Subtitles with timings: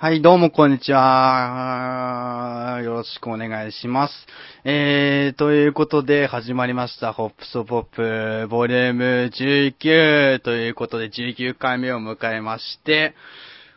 [0.00, 2.80] はい、どうもこんにちは。
[2.84, 4.14] よろしくお願いします。
[4.62, 13.16] えー、ということで始まりました、ホップソポップ、ボリューム19ということで19回目を迎えまして、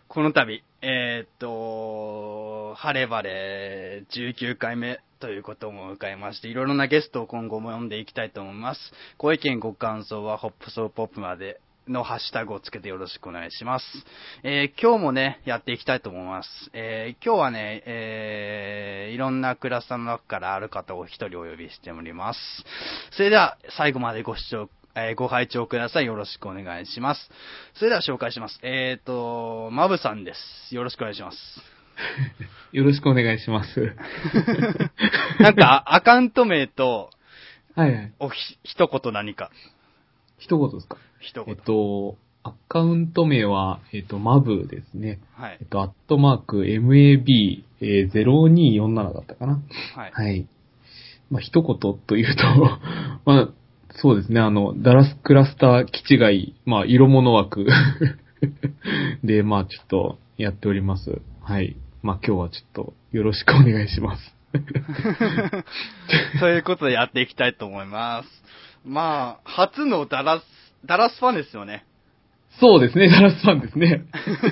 [0.10, 8.80] この度、えーと、晴れ晴れ19回目ということを迎えまして、いろいろなゲストを今後も読んでいきたいと思います。
[9.18, 11.60] ご意見ご感想はホップソポップまで
[11.92, 13.86] のハッシュタグをつけてよろしくお願いします。
[14.44, 16.50] えー今日もね、やっていきたいと思います。
[16.74, 22.40] えー今日はね、えーいろんなクラスターの中からある方を一人お呼びしております。
[23.12, 26.06] それでは、最後までご視聴、えーご拝聴ください。
[26.06, 27.30] よろしくお願いします。
[27.76, 28.60] それでは紹介します。
[28.64, 30.74] えっ、と、マブさんです。
[30.76, 31.38] よろしくお願いします。
[32.72, 33.96] よろしくお願いします。
[35.40, 37.10] なんか、アカウント名と、
[37.76, 38.14] はいはい。
[38.20, 39.50] おひ、一言何か。
[40.40, 40.98] 一言ですか？
[41.22, 41.56] 一言。
[41.56, 45.20] えっと、アカウント名は、えっと、マブですね。
[45.34, 45.68] はいえっ。
[45.68, 49.62] と、アットマーク MAB、えー0247だったかな。
[49.96, 50.12] はい。
[50.12, 50.48] はい。
[51.30, 52.44] まあ、一言というと、
[53.26, 53.50] まあ、
[53.94, 57.68] そうですね、あの、ダラスクラスター基地外、まあ、色物枠
[59.24, 61.22] で、まあ、ちょっとやっております。
[61.42, 61.76] はい。
[62.02, 64.36] まあ、今日はちょっとよろしくお願いします。
[66.40, 68.44] ということでやっていきたいと思います。
[68.86, 70.44] まあ、初のダラス、
[70.86, 71.86] ダラスファンですよね。
[72.60, 74.06] そうですね、ダラスファンですね。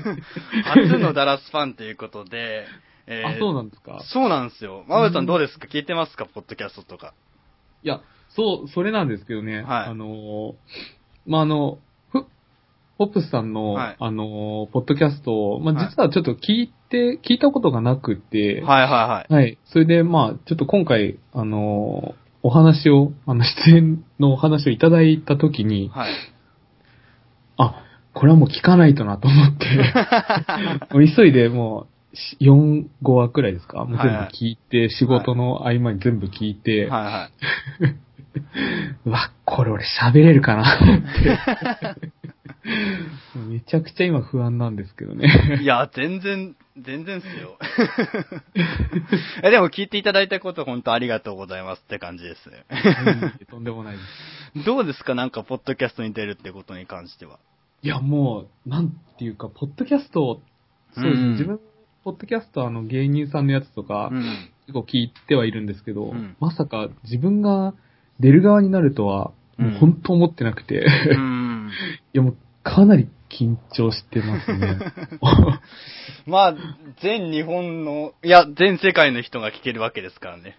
[0.63, 2.65] 初のダラスファンということで、
[3.07, 3.99] えあ、そうなんですか？
[4.03, 4.85] そうなんですよ。
[4.87, 5.67] マブさんどうですか？
[5.67, 6.25] 聞いてますか？
[6.25, 7.13] ポッドキャストとか。
[7.83, 9.63] いや、そう、それなんですけどね。
[9.63, 10.53] はいあのー、
[11.25, 11.79] まあ、あの、
[12.11, 12.25] ふ、
[12.97, 19.33] ホップスさんの、はいあのー、ポッドキャストを、まはいあ、実はちょっと聞いて、聞いたことがなくて、はいはいはい。
[19.33, 19.57] はい。
[19.65, 26.13] それで、まあ、ちょっと今回、あのー、お話を、あの、出演のお話をいただいたときに、はい。
[27.57, 29.65] あ、これはもう聞かないとなと思って、
[30.93, 33.85] もう急いでもう、し4、5話くらいですか？
[33.85, 37.29] もう全部聞いて、仕事の合間に全部聞いて、はいは
[37.89, 37.95] い。
[39.05, 40.77] うわ、これ俺喋れるかなっ
[41.97, 42.09] て。
[43.49, 45.59] めちゃくちゃ今不安なんですけどね。
[45.61, 47.57] いや、全然、全然っすよ。
[49.43, 52.65] えでも聞いていただいたこと本当ありがとうございますって感じですね。
[53.49, 53.99] とんでもないで
[54.55, 54.65] す。
[54.65, 55.15] どうですか？
[55.15, 57.39] なんか、ポッドキャストに出るってことに関しては。
[57.81, 60.41] いや、もう、なんていうか、ポッドキャスト、
[60.93, 61.59] そうですね、うん自分、
[62.03, 64.23] ポッドキャストあの芸人さんのやつとか、うん。
[64.67, 67.73] 結構聞いてはいるんですけど、うんまさか自分が
[68.19, 71.17] 出る側になるとは、うんもう本当思ってなくて、う
[71.69, 71.73] いん。
[72.13, 74.77] やもうかなり緊張してますね。
[76.25, 76.55] まあ、
[77.01, 80.57] 全日本の、いや、全世界の人が聞けるわけですからね。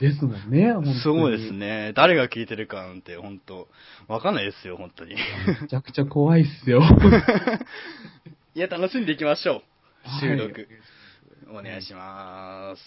[0.00, 1.00] ですもんね、本当に。
[1.00, 1.92] そうですね。
[1.94, 3.68] 誰が聞いてるかなんて、本当
[4.08, 5.14] わかんないですよ、本当に。
[5.60, 6.82] めちゃくちゃ怖いっすよ。
[8.54, 9.62] いや、楽しんでいきましょ
[10.06, 10.20] う。
[10.20, 10.60] 収録。
[10.60, 10.68] はい
[11.50, 12.82] お願いします。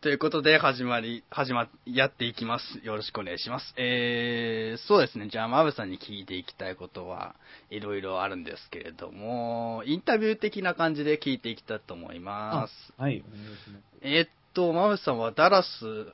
[0.00, 2.78] ということで、始まり、始ま、やっていきます。
[2.84, 3.74] よろしくお願いします。
[3.76, 5.28] えー、そうですね。
[5.28, 7.34] じゃあ、マブさんに聞いていきたいことは、
[7.70, 12.92] いろいろあるんですけれども、インタビュー的な感じで聞いていきたいと思います。
[12.96, 13.82] はい、お願いします。
[14.02, 16.12] えーっと、マブさんはダラス好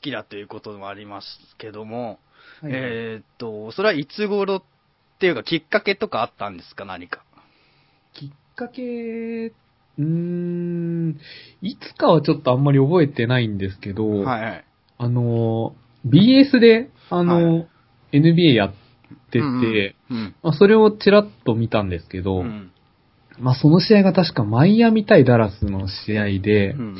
[0.00, 1.26] きだということもあります
[1.58, 2.18] けども、
[2.60, 4.62] はいえーっと、それはいつ頃っ
[5.18, 7.24] ていうか、きっかけとかあったんですか、何か。
[8.14, 9.52] きっかけ、
[9.98, 11.18] うーん、
[11.62, 14.64] いつかはちょっとあんまり覚えてないんですけど、はいはい。
[14.98, 15.74] あの、
[16.06, 17.66] BS で、あの、は
[18.12, 18.70] NBA やっ
[19.30, 20.34] てて、うんうん。
[20.42, 22.70] まあ、それをちらっと見たんですけど、うん。
[23.38, 26.96] まあ、その試合が確かマイアミ対ダラスの試合で、うん。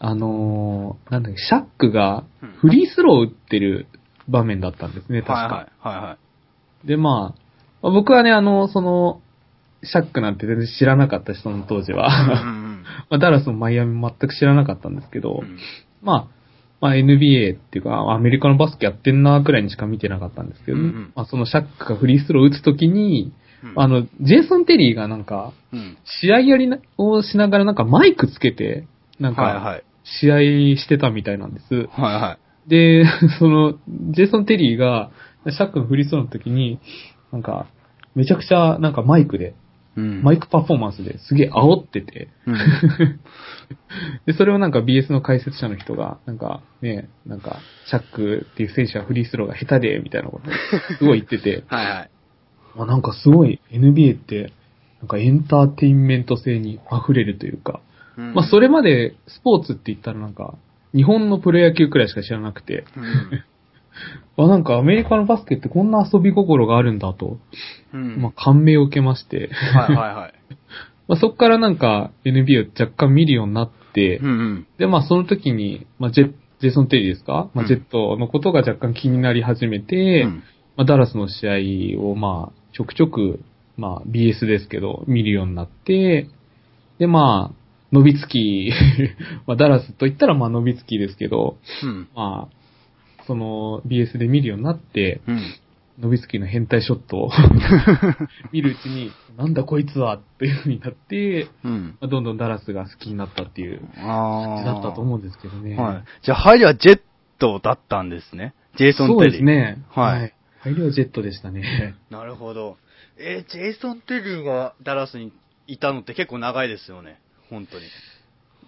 [0.00, 3.86] あのーなんだっけ、シャックがうんフリースローを打ってる
[4.28, 5.34] 場面だったんですね、確か。
[5.34, 5.68] はいはい。
[5.80, 6.18] はいは
[6.84, 6.86] い。
[6.86, 7.40] で、まあ、
[7.82, 9.20] まあ僕はね、あの、その、
[9.82, 12.08] シャックなんて全然知らなかったし、その当時は。
[13.10, 15.58] まあ、ダラスもマイアミも全く知らなかったんですけど、うん
[16.02, 16.38] まあ、
[16.80, 25.98] まあ NBA っていうか、アメリカのバスケやってんなくらいにしか見てなかったんですけど、うんうんまあそのシャックがフリースローを打つときに、うんあの、ジェイソン・テリーがなんか、うん。
[26.04, 28.86] 試合やりなをしながらなんかマイクつけて、
[29.18, 29.80] なんか。
[30.04, 30.38] 試合
[30.76, 31.74] してたみたいなんです。
[31.74, 32.38] はいは
[32.68, 33.04] で、
[33.40, 33.74] その、
[34.10, 35.10] ジェイソン・テリーが、
[35.48, 36.78] シャックのフリースローの時に、
[37.32, 37.66] なんか、
[38.14, 39.52] めちゃくちゃ、なんかマイクで、い。
[39.98, 40.22] うん。
[40.22, 42.54] マイクパフォーマンスですげえ煽ってて、うん。
[44.26, 50.52] で、それをなんか BS の解説者の人が、なんかね、なんか、シャックっていう選手はフリースローが下手で、みたいなことを
[50.98, 52.10] すごい言ってて、 はいはい。
[52.76, 54.52] あなんかすごい NBA って、
[55.00, 57.80] なんかエンターテインメント性に溢れるというか、
[58.16, 58.34] うん。
[58.34, 60.54] まあそれまでスポーツって言ったらなんか、
[60.94, 63.42] 日本のプロ野球くらいしか知らなくて、うん
[64.36, 67.38] あ、なんかアメリカのバスケってこんな遊び心があるんだと、
[67.92, 68.22] うん。
[68.22, 70.34] まあ感銘を受けまして、はいはいはい。
[71.08, 74.66] まあ、そこからなんか NBA を若干見るようになって、うんうん。
[74.78, 77.66] で、まあその時に、まあジェジェイソン・テリーですか、まあ、うん。
[77.68, 80.42] ジェットのことが若干気になり始めて、うん。
[80.76, 83.40] まあダラスの試合をまあちょくちょく、
[83.76, 86.28] まあ BS ですけど、見るようになって、
[86.98, 87.58] でまあ、
[87.92, 89.10] ノビツキー、
[89.46, 92.08] まあダラスと言ったらまあノビツキーですけど、うん。
[92.14, 92.57] まあ、
[93.28, 95.54] その BS で見るようになって、うん。
[96.00, 97.30] ノビツキーの変態ショットを
[98.52, 101.96] 見るうちに、なんだこいつはっていう風になって、うん。
[102.00, 104.58] まあどんどんダラスが好きになったっていうあ感あ。
[104.60, 105.76] じだったと思うんですけどね。
[105.76, 106.04] はい。
[106.22, 107.00] じゃあ、入りはジェッ
[107.38, 108.54] トだったんですね。
[108.76, 109.22] ジェイソン・テリー。
[109.24, 109.82] そうですね。
[109.90, 110.34] はいはい。
[110.60, 111.94] 入りはジェットでしたね。
[112.10, 112.76] なるほど。
[113.18, 115.32] えージェイソン・テリーがダラスに
[115.66, 117.18] いたのって結構長いですよね。
[117.50, 117.84] 本当に。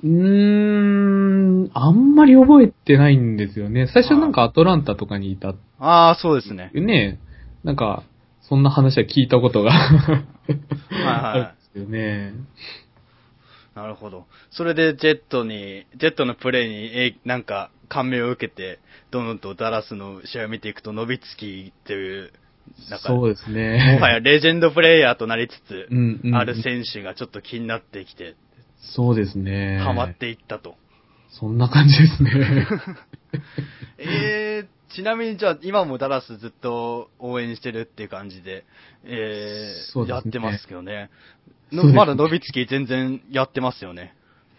[0.02, 0.99] うーん、
[1.74, 3.86] あんまり覚えてないんですよね。
[3.92, 5.54] 最初なんかアトランタとかにいた。
[5.78, 6.70] ああ、そうですね。
[6.74, 7.20] ね
[7.64, 8.04] なんか、
[8.42, 9.72] そんな話は聞いたことが
[11.04, 12.32] あるんですけどね。
[13.74, 14.26] なるほど。
[14.50, 18.78] それでジェットに、ジェットのプレーに、えーなんか、感銘を受けて、
[19.10, 22.32] どんどんとダラスの試合を見ていくと、ノビツキていう、
[22.88, 23.96] なんか、そうですね。
[23.98, 28.34] もはやレジェンドプレイヤーとなりつつ、うんうんある選手がちょっと気になってきて、
[28.94, 29.78] そうですね。
[29.78, 30.74] ハマっていったと。
[31.30, 32.66] そんな感じですね。
[33.98, 38.64] えー、ちなみにじゃあ、今もダラスずっと応援してるっていう感じで、
[39.04, 41.10] えーねやってますけどね。
[41.72, 44.14] ねまだノビツキー全然やってますよね。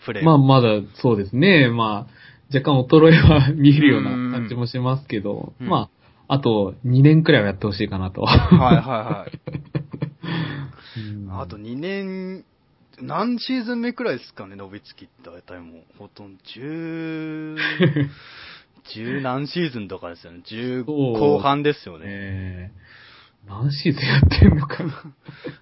[0.06, 0.24] プレー。
[0.24, 1.70] まあまだそうですね。
[1.70, 5.90] まあ、若干衰えは見えるような感じもしますけど、うんま
[6.28, 8.22] あ、あと2年くらいはやってほしいかなと。
[8.22, 9.40] はいはいはい。
[11.00, 12.46] うんあと2年、
[13.02, 17.58] 何シーズン目くらいですかね、ノビツキって大体もう、ほとんど10、
[18.96, 20.42] 10 何シーズンとかですよね。
[20.46, 22.06] 10そう後半ですよね。
[22.08, 22.82] えー
[23.48, 25.04] 何シーズンやってんのかな。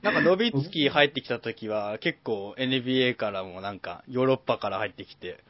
[0.02, 5.42] なんかノビツキ入ってきた時は結構 NBA からもなんかヨーロッパから入ってきて、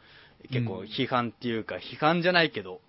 [0.51, 2.81] 結構批判っていうか、批判じゃないけど、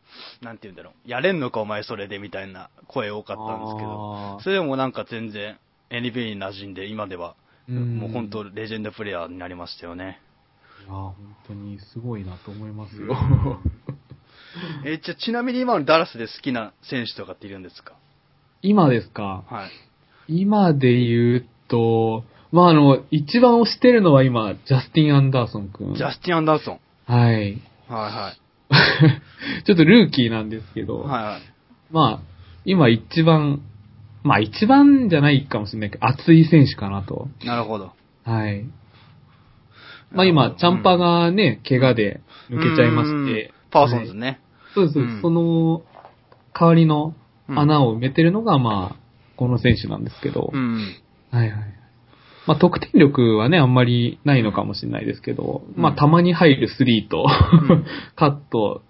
[0.42, 5.58] なんて言うんだろう、やれんのかお前それでみたいな声多かったんですけど、それでもなんか全然
[5.88, 10.20] NBA に馴染んで今では、うんもう本当レジェンドプレイヤーになりましたよね。
[10.80, 11.14] いやー本
[11.48, 13.16] 当にすごいなと思いますよ。
[14.84, 17.94] えじゃあちなみに今のダラスで好きな選手とかっているんですか？
[18.62, 19.44] 今ですか？
[19.48, 19.70] はい。
[20.40, 25.94] 今で言うと、まああの、一番推してるのは今、ジャスティン・アンダーソン君。
[25.94, 26.80] ジャスティン・アンダーソン。
[27.06, 27.58] はい。
[27.88, 28.34] は
[29.66, 31.08] ちょっとルーキーなんですけど、いはい。
[31.08, 31.42] はいはい。
[31.90, 32.20] まあ、
[32.64, 33.62] 今一番、
[34.22, 37.28] まあ一番じゃないかもしれないけど、熱い選手かなと。
[37.44, 37.92] なるほど。
[38.24, 38.64] はい。
[40.12, 42.20] まあ今、チャンパがね、怪我で
[42.50, 43.52] 抜けちゃいまうんして。
[43.70, 44.40] パーソンズはいね。
[44.74, 45.82] そうです、うんその
[46.52, 47.14] 代わりの
[47.48, 50.50] うん穴を埋めてるのが、まあ、この選手なんですけど。
[50.52, 50.96] うん。
[51.30, 51.80] はいはい。
[52.46, 57.84] まあ得点力はね、あんまりないのかもしれないですけど、うんまあたまに入るスリーと、ん
[58.16, 58.82] カット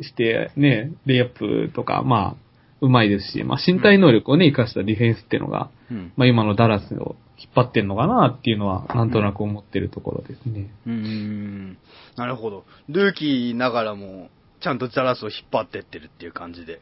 [0.00, 2.45] してね、レイアップとか、まあ、
[2.86, 6.12] うまいですし、まあ身体能力をね、活かしたディフェンスっていうのが、うん。
[6.16, 10.70] まあ今のダラスを引っ張ってんのかなっていうのは、なんとなく思ってるところですね。
[10.86, 11.78] うーん。
[12.16, 12.64] なるほど。
[12.88, 14.30] ルーキーながらも、
[14.60, 16.80] ちゃんとザラスを引っ張ってってるっていう感じで。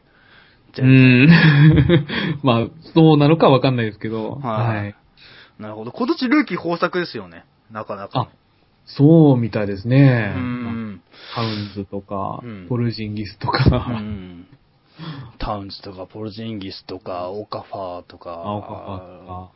[0.77, 1.29] うーん。
[2.43, 4.95] まあ、そうなのかわかんないですけど、はいはい。
[5.59, 5.91] なるほど。
[5.91, 7.45] 今年ルーキー豊作ですよね。
[7.71, 8.19] なかなか。
[8.21, 8.27] あ、
[8.85, 10.33] そうみたいですね。
[10.35, 11.01] うまん。
[11.33, 13.65] あタウンズとか、うんポルジンギスとうか、
[13.99, 14.47] ん。
[15.39, 19.51] タウンズとか、ポルジンギスとか、オカファーとか、青カファとか、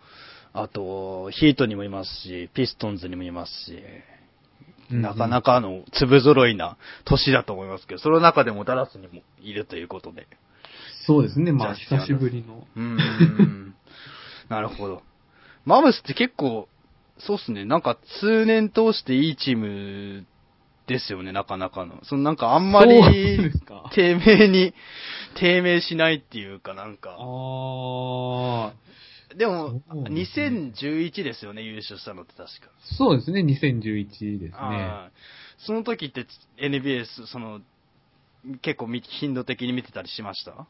[0.54, 10.28] あと、ヒートにもいますし、ピストンズにもいますし、うんなかなかの粒揃いな年だと思いますけど、その中でもダラスにもいるということで。
[11.06, 12.66] そうですね、まあ久しぶりの。
[12.76, 13.76] うーん。
[14.50, 15.04] なるほど。
[15.64, 16.68] マムスって結構、
[17.20, 20.26] そうっすね、なんか通年通していいチーム
[20.88, 22.04] ですよね、なかなかの。
[22.04, 23.00] そのなんかあんまり
[23.94, 24.74] 低迷に、
[25.36, 27.12] 低迷しないっていうかなんか。
[27.12, 28.74] ああ、
[29.36, 32.70] でも、そうですね2011ですよね、優勝したのって確か。
[32.98, 35.12] そうですね、2011ですね。
[35.60, 36.26] その時って
[36.58, 37.62] NBA、その、
[38.62, 40.66] 結構み頻度的に見てたりしました？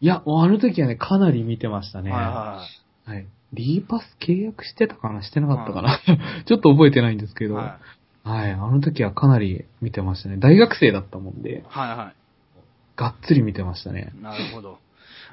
[0.00, 2.10] いや、あの時はね、かなり見てましたね。
[2.10, 2.64] は
[3.08, 3.26] い。
[3.52, 6.00] リーパス契約してたかなしてなかったかな、
[6.46, 7.78] ちょっと覚えてないんですけど、は
[8.24, 8.52] はいい。
[8.52, 10.36] あの時はかなり見てましたね。
[10.38, 12.12] 大学生だったもんで、はいは
[13.00, 14.12] がっつり見てましたね。
[14.18, 14.22] い。
[14.22, 14.78] なるほど。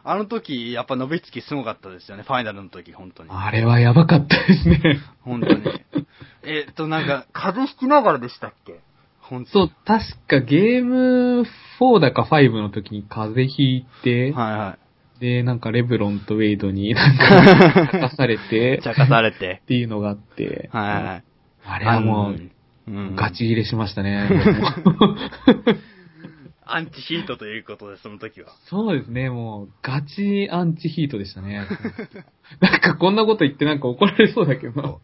[0.05, 3.29] あの時、やっぱノビツキすごかったですよね、ファイナルの時、本当に。
[3.29, 4.99] あれはやばかったですね。
[5.21, 5.63] 本当に。
[6.43, 8.79] えっと、なんか、風邪ひきながらでしたっけ？
[9.19, 11.45] 本当そう、確かゲーム
[11.81, 14.77] 4だか5の時に風邪ひいて、はいは
[15.19, 19.65] で、なんかレブロンとウェイドに なんか、かされてい。、茶化されてっ。
[19.65, 21.23] ていうのがあって、はいはいはい。
[21.65, 24.29] あれはもう、うんガチ入れしましたね。
[26.75, 28.53] アンチヒートということで、その時は。
[28.69, 31.67] そうですね、もう、ガチアンチヒートでしたね。
[32.61, 35.01] なんかこんなこと言ってなんか怒られそうだけど。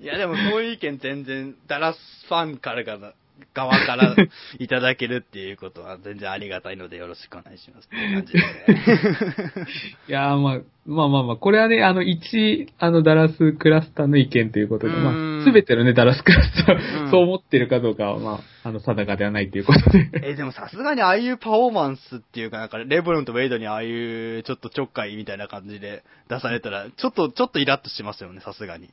[0.00, 3.14] いや、でもそういう意見全然、ダラスファンからが、
[3.54, 4.16] 側から
[4.58, 8.38] いただけるっていうことは全然ありがたいのでよろしくお願いしますっていう感じで。
[10.08, 20.10] いやーまあ、まあまあまあ、これはね、あの、一、あの、ダラスクラスターの意見ということで、うんまあ、すべてのね、ダラスクラスター、うんそう思ってるかどうかは、まあ、あの、定かではないということで。
[20.30, 28.90] え、でもさすがにああいうパフォーマンスっていうか、なんか、レブロンとウェイドにああいうちょっとちょっかいみたいな感じで出されたら、ちょっと、ちょっとイラッとしますよね、さすがに。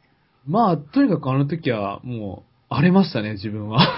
[0.47, 3.79] まあ、とにかくあの時は、もう、荒れましたね、自分は。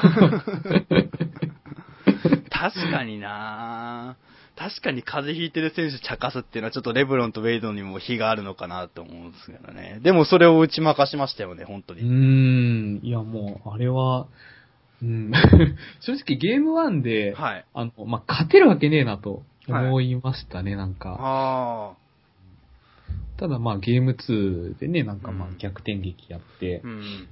[2.49, 4.15] 確かにな
[4.55, 9.99] 確かに風邪ひいてる選手茶化すっていうのはちょっとレブロンとウェイドにも非があるのかなと思うんですけどね。
[10.03, 12.99] でもそれを打ち負かしましたよね、本当うーに。
[12.99, 14.27] ん、いやもう、あれは、
[15.01, 15.31] うん、
[16.01, 17.65] 正直ゲーム1で、はい。
[17.73, 21.17] あの、まあ、勝てるわけねえなと思いましたね、なんか。
[21.19, 21.93] あ
[23.37, 26.87] ただまあゲーム2でね、なんかまあうん逆転劇やって、あ。
[26.87, 27.27] うん。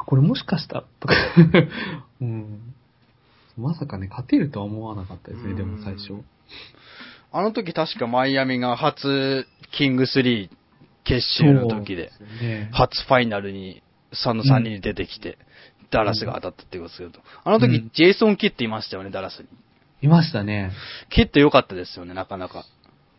[0.00, 1.14] あ、これもしかしたらとか、
[2.20, 2.74] うん。
[3.56, 6.14] まさかね、勝てるとは思わなかったですね、でも最初。
[7.32, 10.50] あの時確かマイアミが初キング3
[11.04, 12.68] 決勝の時で、ですね。
[12.72, 15.38] 初ファイナルに3の3人に出てきて、
[15.90, 19.48] ダラスが当たったってことですけど、あの時うんジェイソン・キッドいましたよね、ダラスに。
[20.02, 20.72] いましたね。
[21.10, 22.64] キッド良かったですよね、なかなか。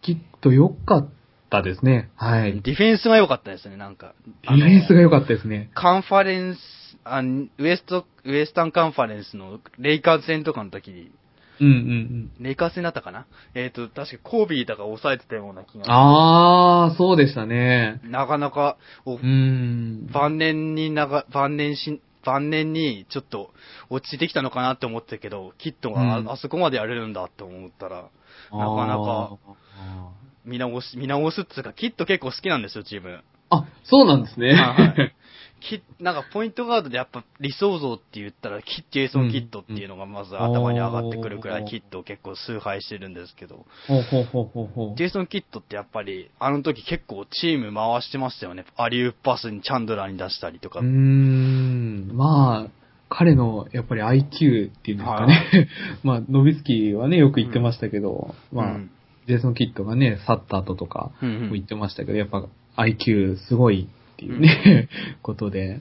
[0.01, 1.09] きっと良かっ
[1.51, 2.09] たですね。
[2.15, 2.53] はい。
[2.53, 4.15] デディフェンスが良かったですね、なんか。
[4.43, 5.69] ィフェンスが良かかったですね。
[5.75, 6.59] カンファレンス、
[7.03, 11.11] あウエスト、ウエスタンカンファレンスのレイカーズ戦とかの時に、
[11.59, 12.31] うんうんうん。
[12.43, 13.27] レイカーズ戦だったかな？
[13.53, 15.85] えっ、と、確かコービーとか抑えてたような気が。
[15.87, 17.99] あー、そうでしたね。
[18.03, 20.07] なかなか、おうーん。
[20.11, 23.51] 晩年になが、晩年し、晩年にちょっと
[23.89, 28.09] 落ちてきたのかなって思ったけど、キッドがあ,、うんあそこまでやれるんだって思ったら、
[28.51, 29.37] なかなか
[29.77, 30.09] あ
[30.45, 33.15] 見直し、見直すっつうか、キッド結構好きなんですよ、自分。
[33.15, 33.19] ー。
[33.49, 34.53] あ、そうなんですね。
[34.53, 35.15] はいはい
[35.61, 44.97] キなんかポイントガードでやっぱ理想像って言ったら、キッジェイソン・キッドっていうのがまず頭に上がってくるくらい、うんキッドを結構崇拝してるんですけど、ほうほうほうほうほう。
[44.97, 48.65] ジェイソン・キッドってやっぱり、あの時結構チーム回してましたよね。
[48.75, 50.79] アリウープパスにチャンドラーに出したりとか。
[50.79, 52.09] うーん。
[52.13, 52.71] まあ、
[53.09, 55.69] 彼のやっぱり IQ っていうんですかね。
[56.03, 58.91] まあ、ノビスキーはね、よく言ってましたけど、まあ、うん
[59.27, 62.45] ジェイソン・キッドがね、去った後とか言ってましたけど、やっぱ
[62.77, 64.89] IQ すごいっていうね、
[65.21, 65.79] ことで。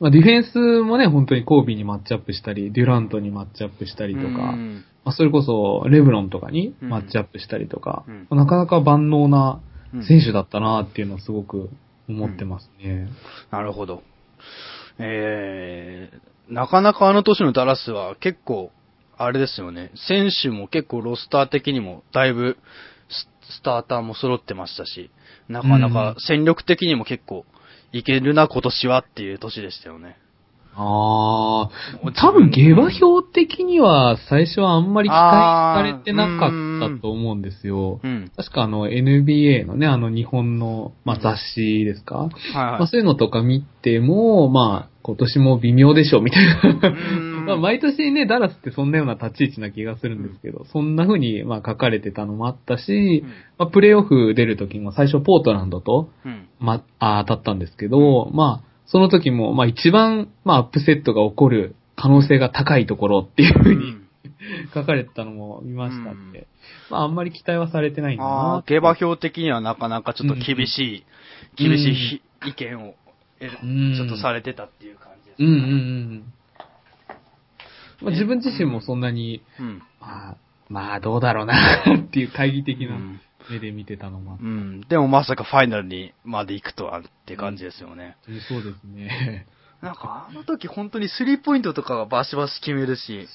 [0.00, 8.38] まあ、ディフェンスもね、本当にコービーにマッチアップしたり、デュラントにマッチアップしたりとか、うんまあ、それこそレブロンとかにマッチアップしたりとか、うん。
[8.38, 9.60] なかなか万能な
[9.94, 10.04] うん。
[10.04, 11.70] 選手だったなっていうのはすごく
[12.08, 13.08] 思ってますね。
[13.50, 14.02] なるほど。
[14.98, 18.70] えー、なかなかあの年のダラスは結構、
[19.18, 19.90] あれですよね。
[19.94, 22.56] 選手も結構ロスター的にもだいぶ
[23.08, 25.10] ススターターも揃ってましたし、
[25.48, 27.44] なかなか戦力的にも結構
[27.92, 30.16] いけるな今年はっていう年でしたよね。
[30.80, 31.68] あ
[32.04, 36.50] あ、多分下馬評的には最初はあんまり期待されてなかっ
[36.94, 38.00] たと思うんですよ。
[38.04, 38.30] うん。
[38.36, 42.86] 確かあの NBA のね、あの日本の、まあ、雑誌ですか、はいま。
[42.86, 46.92] そういうのとか見ても、まあ今年も微妙でしょみたいな。
[47.56, 53.28] んまあ毎年ね、ダラスってそんなような立ち位置な気がするんですけど、そんな風にまあ書かれてたのもあったし、うん。
[53.58, 56.48] まあ、プレイオフ出る時も最初ポートランドと、うん。
[56.60, 63.96] まあ、当たったんですけど、まあ、その時も、まあ一番、まあアップセットが起こる可能性が高いところっていう風に
[64.74, 66.46] 書かれてたのも見ましたんで、
[66.90, 68.62] まああんまり期待はされてないんだあなあ、。
[68.62, 71.04] 下馬評的にはなかなかちょっと厳しい、
[71.60, 71.68] うん。
[71.70, 72.94] 厳しいひ意見を、
[73.96, 76.24] ちょっとされてたっていう感じですうんうんうん。
[78.00, 79.82] まあ自分自身もそんなに、うん。
[80.00, 80.36] まあ、
[80.68, 81.54] まあどうだろうな
[81.96, 84.80] っていう懐疑的なうん目で見てたのもあってうん。
[84.82, 88.16] でもまさかファイナルにまで行くとはって感じですよね。
[88.48, 89.46] そうですね。
[89.80, 93.28] なんかあの時本当にスリーポイントとかがバシバシ決めるし、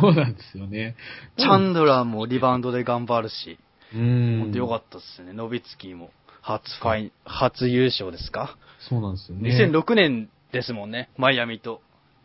[0.00, 0.96] そうなんですよね。
[1.36, 3.58] チャンドラーもリバウンドで頑張るし、
[3.94, 4.40] うん。
[4.44, 5.34] 本当良かったっすね。
[5.34, 6.10] ノビツキーも
[6.40, 9.50] 初ファイン、初優勝ですか、そうなんですよね。
[9.50, 11.10] ?2006 年ですもんね。
[11.18, 11.82] マイアミと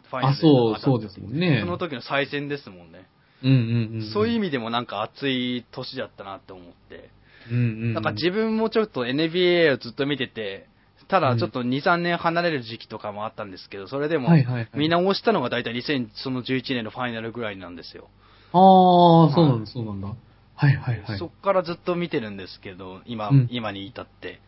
[0.09, 1.59] ファイナあ、ルでそう、そうですもんね。
[1.61, 3.07] その時の再戦ですもんね。
[3.43, 3.57] うんうん
[3.95, 4.11] うん。
[4.13, 7.09] そういう意味、味でもなんか熱い年だったなって思って。
[7.51, 7.93] うんうんうん。
[7.93, 10.67] なんか自分もちょっと NBA をずっと見てて、
[11.07, 14.29] ただちょっと2、3年離れる時期とかもあったんですけど、それでも
[14.73, 18.09] 見直したのが大体2011年のファイナルぐらいなんですよ。
[18.51, 20.07] ああ、そうなんだ、そうなんだ。
[20.07, 21.19] はいはいはい。
[21.19, 24.39] そっからずっと見てるんですけど、今、うん今に至って。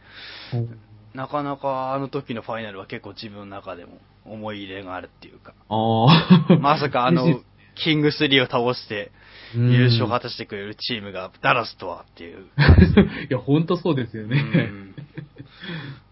[1.17, 6.57] おなかなかあの時のファイナルは結構自分の中でも思い入れがあるっていうか、ああ。
[6.59, 7.41] まさかあの
[7.75, 9.11] キング3を倒して
[9.55, 12.45] うん優勝を果たしてくれるチームがダラスとはっていう。
[13.29, 14.37] いや、ほんとそうですよね。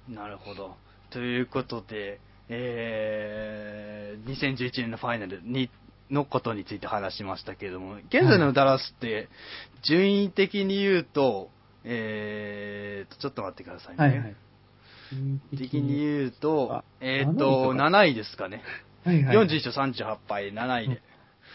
[0.08, 0.76] うんなるほど。
[1.12, 2.20] ということで、
[2.50, 5.70] えー、2011年のファイナルに、
[6.12, 9.30] のことについて話しましたけれども、現在のダラスって、
[9.82, 11.50] 順位的に言うと、
[11.84, 13.98] えーと、ちょっと待ってくださいね。
[13.98, 14.36] はいはい。
[15.58, 18.62] 的に言うとあ、えー7と、位とか7位ですかね。
[19.04, 19.38] はいはい。
[19.48, 21.02] 41勝38敗、7位で。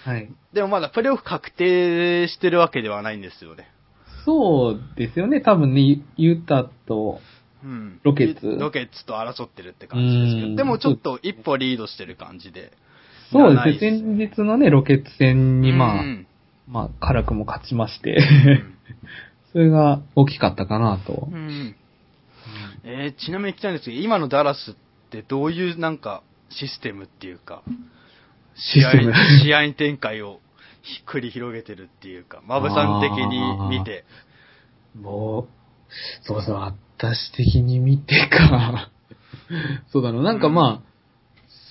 [0.04, 0.30] はい。
[0.52, 3.68] でもまだプレーオフ確定してるわけではないんですよね。
[4.24, 5.40] そうですよね。
[5.40, 7.20] 多分ね、ユータと、
[7.62, 8.00] うん。
[8.02, 12.72] ロケッツロケッツと争ってるって感じですけど、うんでもちょっと一歩リードしてる感じで。
[13.32, 13.98] そう7位ですね。
[13.98, 16.26] 先日のね、ロケッツ戦に、まあ、うん
[16.68, 18.74] まあ、辛くも勝ちまして、うん
[19.52, 21.36] それが大きかったかなとう。
[21.36, 21.74] ん
[22.84, 24.74] えーちなみに聞きたいんですけど、今のダラスっ
[25.10, 27.62] てどういうなんかシステムっていうか、
[28.54, 28.92] 試合
[29.42, 30.40] 試合展開を
[30.82, 34.04] ひ繰り広げてるっていうか、マブさん的に見て。
[34.98, 35.48] もう、
[36.22, 38.90] そうそう、私的に見てか。
[39.92, 40.90] そうだな、なんかまあ、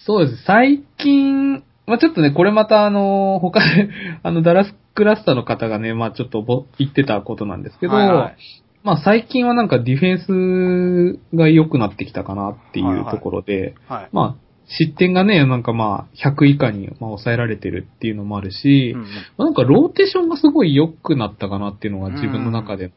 [0.05, 0.43] そうです。
[0.43, 3.89] 最近、まあちょっとね、これまたあの、他で、
[4.21, 8.35] あの、ダラスクラスターの方がね、まあちょっとぼ言ってたことなんですけど、はいはい
[8.83, 14.09] まあ最近はなんかディフェンスが良くなってきたかなっていうところで、はい。
[14.11, 19.07] まあ、失点がね、なんかまあ、100以下にまあ抑えられてるっていうのもあるし、うんうん。
[19.07, 22.91] まあなんかローテーションがすごい良くなったかなっていうのが自分の中で、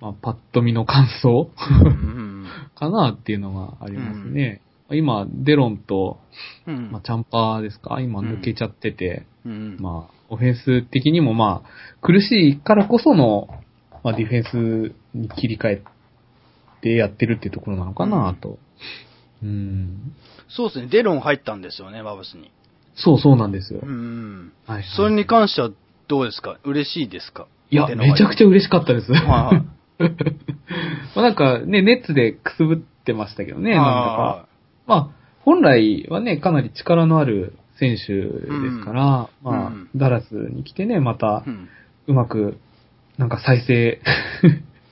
[0.00, 1.50] まあ、パッと見の感想
[1.80, 4.60] うんうん かなっていうのがありますね。
[4.90, 6.18] 今、デロンと、
[6.66, 6.76] うん。
[6.76, 8.00] うんまあ、チャンパーですか？
[8.00, 9.76] 今抜けちゃってて、うんうん。
[9.80, 11.68] まあ、オフェンス的にもまあ、
[12.02, 13.48] 苦しいからこその、
[14.04, 15.82] まあ、ディフェンスに切り替え
[16.82, 18.58] てやってるっていうところなのかなと。
[19.42, 20.12] うん。
[20.48, 22.50] そうですね、デロン入ったんですよね、バブスに。
[22.96, 23.80] そうそうなんですよ。
[23.82, 24.52] うんうん。
[24.66, 25.70] はいはいそれに関しては
[26.08, 26.58] どうですか？
[26.64, 27.46] 嬉しいですか？
[27.70, 29.12] いや、めちゃくちゃ嬉しかったです。
[29.12, 29.64] はいはい。
[31.16, 34.48] まあなんかね、ネッツでくすぶってましたけどね、なんだか。
[34.86, 35.08] まあ、
[35.40, 41.68] 本来はね、かなり力のある選手ですから、うんまあ、うんダラスに来てね、またう、ん。
[42.06, 42.58] うまく、
[43.18, 44.00] なんか再生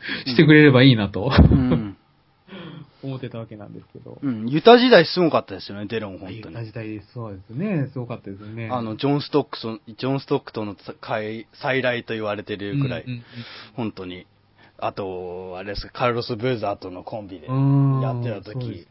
[0.27, 1.97] してくれればいいなと、うん。
[3.03, 4.19] 思ってたわけなんですけど。
[4.23, 4.49] うん。
[4.49, 6.55] ユタ時代すごかったですよね、デロン、本当に。
[6.55, 8.69] 同時代そうですね、すごかったですね。
[8.71, 13.23] あの、ジョン・ストックソン、ジョン・ストックトンの再再来と言われてるぐらい、うんうん
[13.75, 14.27] 本当に。
[14.79, 18.87] あと、あれですか、カルロス・ブーザーとのコンビでうんやってた時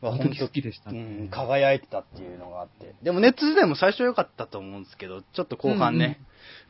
[0.00, 2.94] はあの時好きでしたねうん、輝いてたっていうのがあって。
[3.02, 6.20] でもネット時代も最初良かったと思うんですけど、ちょっと後半ね、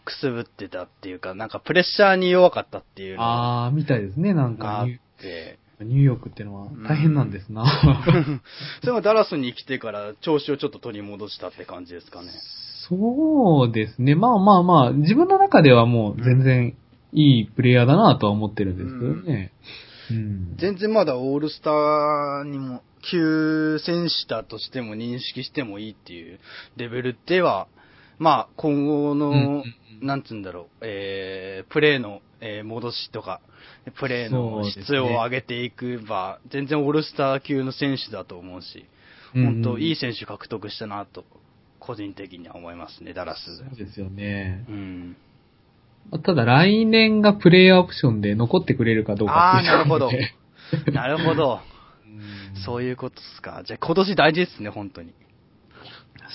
[0.05, 5.59] くすぶってたっていうか、なんかプレッシャーに弱かったっていうのがあー、みたいですね、なんあっかニュて。
[5.81, 7.65] ー、ニューヨークってのは大変なんですな。
[8.81, 12.29] それもダラスに来てから調子をちょっと取り戻したって感じですかね。
[12.89, 14.15] そうですね。
[14.15, 16.77] まあまあまあ、自分の中ではもう全然
[17.13, 19.53] いいプレイヤーだなとは思ってるんですけどね。
[20.11, 20.57] うん。
[20.57, 26.39] 全然まだオールスターにも、旧選手だとしても認識してもいいっていう
[26.77, 27.67] レベルでは、
[28.19, 29.65] まあ今後の、うんうんうん
[30.03, 33.41] なんつうんだろう、えー、プレーの、えー戻しとか、
[33.99, 38.87] プレーの質を上げていくば、全然オールスター級の選手だと思うし、
[39.35, 41.25] うん本当いい選手獲得したなと、
[41.79, 43.59] 個人的には思いますね、ダラス。
[43.59, 44.65] そうですよね。
[44.69, 45.17] うん。
[46.23, 50.35] ただ来年がプレイヤーオプションで残ってくれるかどうかああ、なるほどね。
[50.93, 51.61] なるほど。
[51.65, 51.73] うん
[52.65, 53.63] そういうことですか。
[53.65, 55.13] じゃあ今年大事ですね、本当に。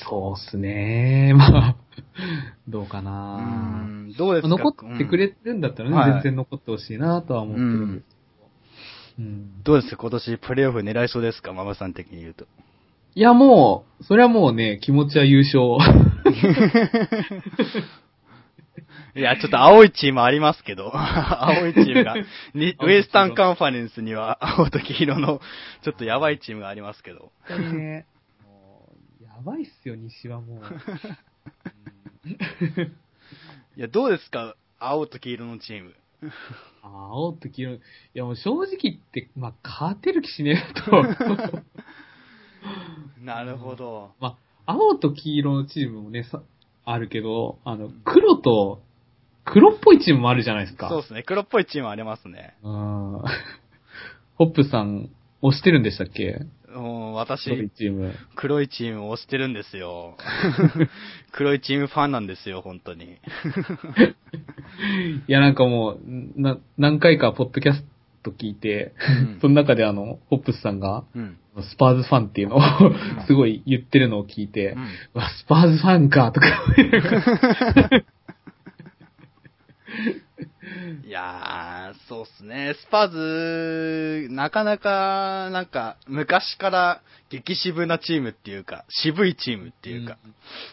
[0.09, 1.33] そうっすね。
[1.35, 1.75] まあ、
[2.67, 3.37] どうかうな。
[3.41, 4.47] んどうですか？
[4.49, 8.47] 残ってくれるんだったらね、はい全然残ってほしいなとは思ってるんですけど。
[9.19, 9.97] うんどうですか？
[9.97, 11.53] 今年プレイオフ狙いそうですか？
[11.53, 12.45] ママさん的に言うと。
[13.15, 15.63] いや、もう、それはもうね、気持ちは優勝。
[19.15, 22.13] いや、ちょっと青いチームありますけど、 青いチームが、
[22.53, 25.41] にウエスタンカンファレンスには青と黄色の、
[25.83, 27.31] ちょっとやばいチームがありますけど。
[27.49, 28.05] ね、
[29.23, 30.61] やばいっすよ、西はもう。
[33.77, 34.55] いや、どうですか？
[34.79, 35.93] 青と黄色のチーム。
[36.83, 37.79] あ青と黄色、い
[38.13, 41.03] やもう正直言って、まあ、勝てる気しねえと。
[43.23, 44.11] なるほど。
[44.19, 46.41] まあ、青と黄色のチームもね、さ
[46.85, 48.81] あるけど、あの、黒と、
[49.45, 50.89] 黒っぽいチームもあるじゃないですか。
[50.89, 51.23] そうですね。
[51.23, 52.55] 黒っぽいチームありますね。
[52.63, 53.21] うん。
[54.37, 55.09] ホップさん、
[55.41, 56.41] 押してるんでしたっけ？
[56.77, 58.13] もう黒い私、チーム。
[58.35, 60.17] 黒いチームを推してるんですよ。
[61.33, 63.05] 黒いチームファンなんですよ、本当に。
[65.27, 65.99] いや、なんかもう、
[66.35, 67.83] な、何回かポッドキャス
[68.23, 71.37] と聞いて、うんその中であの、ホップスさんが、うん。
[71.61, 72.61] スパーズファンっていうのを
[73.25, 74.87] すごい言ってるのを聞いて、うん
[75.39, 76.75] スパーズファンか、とか思
[81.05, 82.75] いやー、そうっすね。
[82.79, 90.17] スパーズ、なかなか、なんか、昔から激渋なチームっていうか、渋いチームっていうか、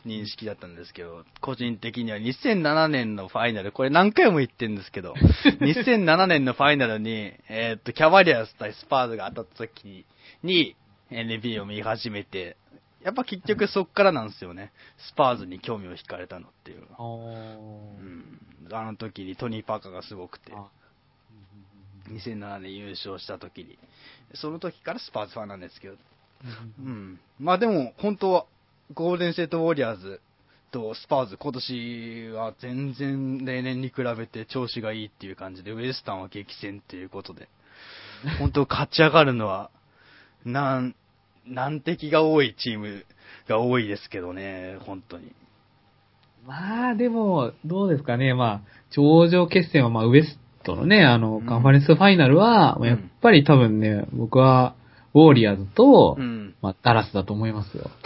[0.04, 5.14] 認識だったんですけど、個人的には2007年のファイナル、これ何回も言ってるんですけど、
[5.60, 10.06] 2007年のファイナルに、えーっと、キャバリアーズ対スパーズが当たった時
[10.42, 10.76] に、
[11.10, 12.56] NBA を見始めて、
[13.04, 14.72] やっぱ結局そっからなんですよね。
[15.10, 16.96] スパーズに興味を惹かれたのっていうのは。
[16.98, 17.02] あ
[18.00, 18.40] うん。
[18.72, 20.68] あの時にトニー・パーカーがすごくて、あ。
[22.10, 23.78] 2007年優勝した時に、
[24.34, 25.98] その時からスパーズファンなんですけど、ー
[26.86, 27.20] うん。
[27.38, 28.46] まあでも、本当は、
[28.92, 30.20] ゴールデンステートウォリアーズ
[30.70, 37.48] とスパーズ、今年は全然例年に比べて調子がいいっていう感じで、ウエスタンは激戦っていうことで、
[38.40, 39.70] 本当勝ち上がるのは、
[40.44, 40.94] なん、
[41.46, 43.04] 難敵が多いチーム
[43.48, 45.32] が多いですけどね、本当に。
[46.46, 48.34] まあ、でも、どうですかね。
[48.34, 54.74] まあ、頂上決戦は、まあ、ウエストのね、あの、うんカンファレンスファイナルは、うんやっぱり多分ね、僕は、
[55.14, 56.54] ウォーリアーズと、うん。
[56.60, 57.88] まあ、ダラスだと思いますよ。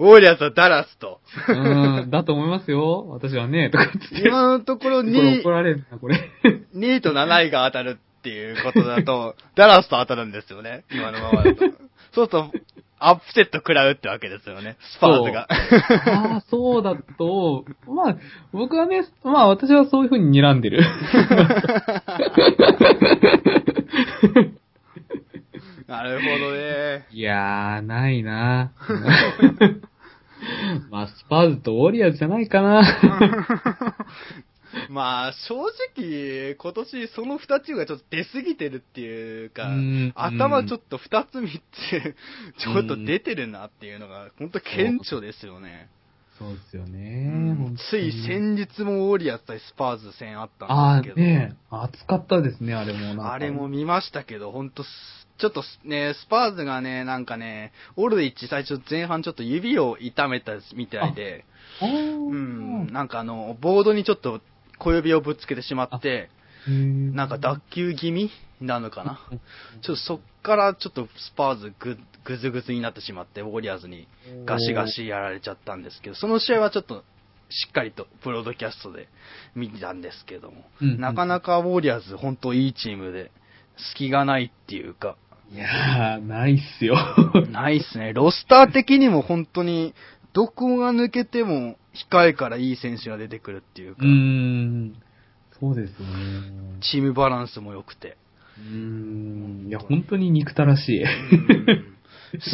[0.00, 1.20] ウォリアーズはダラスと。
[1.48, 1.52] う
[2.06, 3.06] ん、だと思いますよ。
[3.10, 4.28] 私はね、とか言って。
[4.28, 6.30] 今のところ これ2怒られるな、これ。
[6.74, 10.84] 2位と7位が当たるっていうことだと、 ダラスと当たるんですよね。
[10.92, 11.64] 今のままだと。
[12.12, 12.52] そうすると、
[12.98, 14.76] アップセット食らうってわけですよね。
[14.94, 15.48] スパーズが。
[15.48, 18.16] ああ、そうだと、まあ、
[18.52, 20.82] 僕はね、まあ私はそういう風に睨んでる。
[25.88, 27.06] なるほどね。
[27.10, 28.72] いやー、ないな
[30.90, 32.82] まあ、スパーズとウォリアーズじゃないかな。
[34.92, 35.54] まあ、正
[35.96, 42.14] 直、今年その2チームがちょっと出過ぎてるっていうかうん、頭ちょっと2つ3つ、
[42.58, 45.88] ちょっと出てるなっていうのが、本当顕著ですよね。
[46.40, 47.28] そうですようね。
[47.28, 51.26] ん本当につい先日もウォリアーズ対スパーズ戦あったんですけど。
[51.26, 53.30] ね熱かったですね、あれも。
[53.30, 54.88] あれも見ましたけど、ほんとす、
[55.38, 61.44] ちょっとね、スパーズがね、なんかね、オルドリッジ最初前半ちょっと指を痛めたみたいで、
[61.82, 61.86] う
[62.34, 64.40] ん、なんかあの、ボードにちょっと
[64.80, 66.30] 小指をぶつけてしまって、
[66.66, 69.20] なんか脱臼気味なのかな？
[69.82, 74.08] ちょっとそっからちょっとスパーズぐ、ぐずぐずになってしまって、ウォリアーズに
[74.44, 77.04] ガシガシやられちゃったんですけど、その試合はちょっと
[77.48, 79.08] しっかりとプロードキャストで
[79.54, 83.30] 見たんですけども、うんうんなかなかウォリアーズ本当いいチームで、
[83.92, 85.16] 隙がないっていうか、
[85.52, 86.96] いやー、ないっすよ。
[87.50, 88.12] ないっすね。
[88.12, 89.94] ロスター的にも本当に、
[90.32, 91.76] どこが抜けても
[92.10, 94.94] 控えからいい選手が出てくるっていうかうー、ん。
[95.58, 96.80] そうですよね。
[96.80, 98.16] チームバランスも良くて。
[98.58, 99.66] うーん。
[99.68, 101.04] いや、本当に憎たらしい。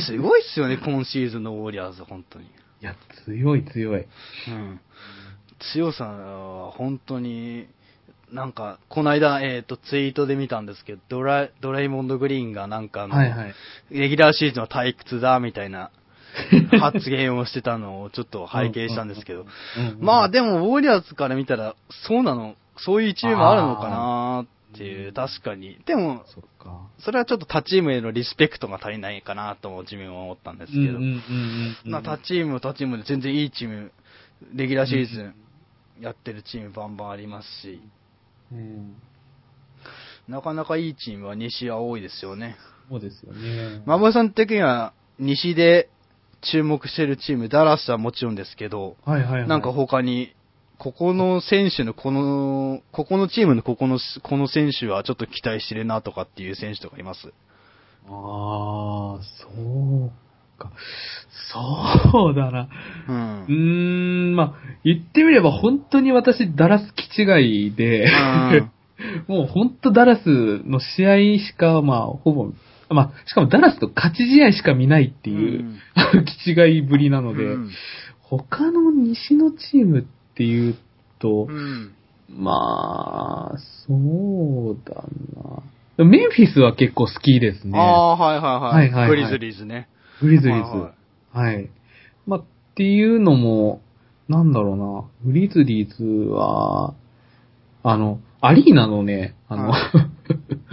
[0.06, 2.46] すごいっすよね、 今シーズンのウォリアーズ、本当に。
[2.86, 4.06] や、強い強い。
[4.48, 4.80] うん。
[5.72, 7.66] 強さは本当に、
[8.32, 13.54] なんか、この間、えっ、と、ツイートで見たんですけど、ドラ、ドレイモンド・グリーンがなんかあの、はいはい。
[13.90, 15.90] レギュラーシーズンは退屈だ、みたいな
[16.80, 19.46] 発言をしてたのをちょっと拝見したんですけど、
[19.98, 24.42] まあでも、ウォリアーズから見たら、そうなの、そういうチームあるのかな
[24.74, 25.78] っていう、確かに。
[25.86, 26.24] でも、
[26.98, 30.98] それはちょっと他チームへのリスペクトが足りないかなとも自分は思ったんですけど、
[31.84, 33.92] まあ他チームは他チームで全然いいチーム、
[34.54, 35.34] レギュラーシーズン
[36.00, 37.80] やってるチームバンバンありますし、
[38.52, 38.96] うん。
[40.28, 42.56] なかなかいいチームは西は多いですよね。
[42.88, 43.82] そうですよね。
[43.86, 45.88] マモさん的には西で
[46.42, 49.48] 注目してるチーム、ダラスはもちろんですけど、はいはいはい。
[49.48, 50.34] なんか他に、
[50.78, 57.32] ここの選手のこの、ここのチームのここの、この選手はちょっと期待してるなとかっていう選手とかいます？
[58.08, 59.48] ああ、そ
[60.06, 60.10] う
[60.58, 60.70] か。
[61.52, 62.68] そうだな。
[63.08, 63.12] う。
[63.12, 68.08] うんーん、まあ、言ってみれば本当に私、ダラス気違いで、
[69.28, 72.52] もう本当ダラスの試合しか、まあ、ほぼ、
[72.88, 75.78] まあ、しかもダラスと勝ち試合しか見ないっていう、うん
[76.44, 77.70] 気違いぶりなので、うん
[78.28, 80.76] 他の西のチームっていう
[81.20, 81.92] と、うん。
[82.28, 85.04] まあ、そうだ
[85.96, 86.04] な。
[86.04, 87.78] メンフィスは結構好きですね。
[87.78, 88.90] ああ、はいはいはい。
[88.90, 89.88] はいはいはいグリズリーズね。
[90.20, 90.60] グリズリーズ。
[90.60, 90.80] はい
[91.32, 91.68] ははいい。
[92.26, 92.44] まあ、っ
[92.74, 93.80] ていうのも、
[94.28, 95.32] なんだろうな。
[95.32, 96.94] グリズリーズは、
[97.84, 99.72] あの、アリーナのね、あの、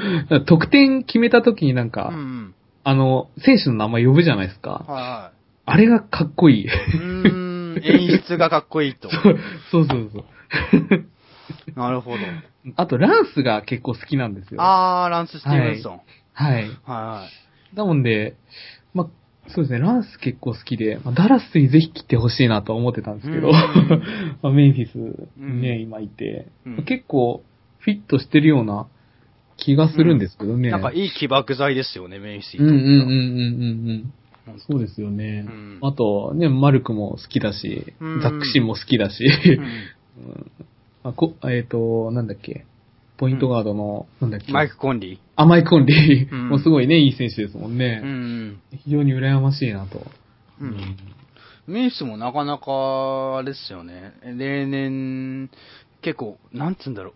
[0.46, 2.56] 得点決めた時になんか、うんうん。
[2.84, 4.72] あの、選手の名前呼ぶじゃないですか。
[4.72, 5.32] はいは
[5.66, 6.64] あれがかっこいい。
[6.64, 6.68] い。
[6.68, 9.10] うーん、演出がかっこいいと。
[9.12, 9.40] そう
[9.72, 11.06] そうそうそう。
[11.80, 12.18] なるほど。
[12.76, 14.62] あと、ランスが結構好きなんですよ。
[14.62, 16.02] あー、ランス・スティーブンソン。
[16.34, 16.54] はい。
[16.54, 17.28] はいは
[17.74, 18.36] だもんで、
[18.94, 19.08] まあ、
[19.50, 23.54] そうですね、ランス結構好きで、まあ、ダラスにぜひ来てほしいなとは思ってたんですけど、うん
[24.42, 27.44] まあメンフィスね、うん今いて、うん結構
[27.80, 28.88] フィットしてるような
[29.58, 30.70] 気がするんですけどね。
[30.70, 30.72] い。
[30.72, 34.60] なんかいい起爆剤ですよね、メイシーうんうんうんうんとうんうん。
[34.68, 35.46] そうですよね。
[35.48, 39.24] うんあと、ね、マルクも好きだし、ザックシンも好きだし、
[41.04, 42.66] あこえっ、と、なんだっけ、
[43.18, 47.76] ポイントガードの、なんだっけ、マイク・コンリあ、マイク・コンリー、うんもうすごいね、いい選手ですもんー。
[47.78, 48.02] ね。
[48.04, 50.06] うん非常に羨ましいなと。
[50.62, 50.78] うん。
[51.68, 54.14] メイスもなかなか、あれですよね。
[54.38, 55.50] 例年、
[56.02, 57.14] 結構、なんつうんだろう。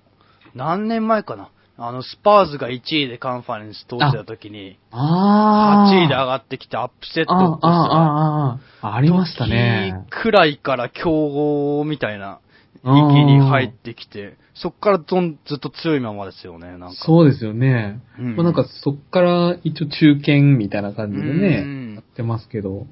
[0.56, 1.50] 何年前かな。
[1.80, 10.06] あの、スパーズが1位でカンファレンス通ってた時に、あ8位であ上がってきてアップセットああ、ってさああ、ああ、ありましたね。
[10.10, 12.40] 時くらいから強豪みたいな
[12.84, 16.94] 域に入ってきて、そっからどんずっと強いままですよね、なんか。
[16.96, 18.02] そうですよね。
[18.18, 22.88] うんまあなんかそっから一応中堅みたいな感じでね、うんやってますけど。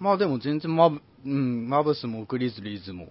[0.00, 3.08] まあでも全然マブ、うん、マブスもグリズリーズも、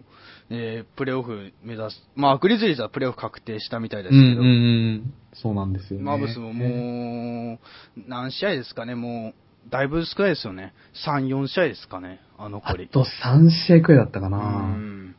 [0.50, 2.02] えー、プレーオフ目指す。
[2.16, 5.14] まあグリズリーズはプレーオフ確定したみたいですけど、うんうんうん。
[5.34, 6.06] そうなんですよね。
[6.06, 7.60] マブスもも
[7.98, 9.34] う、何試合ですかね、も
[9.68, 10.74] う、だいぶ少ないですよね。
[11.06, 12.88] 3、4試合ですかね、ああ残り。
[12.88, 14.38] と3試合くらいだったかうな。
[14.38, 15.16] ん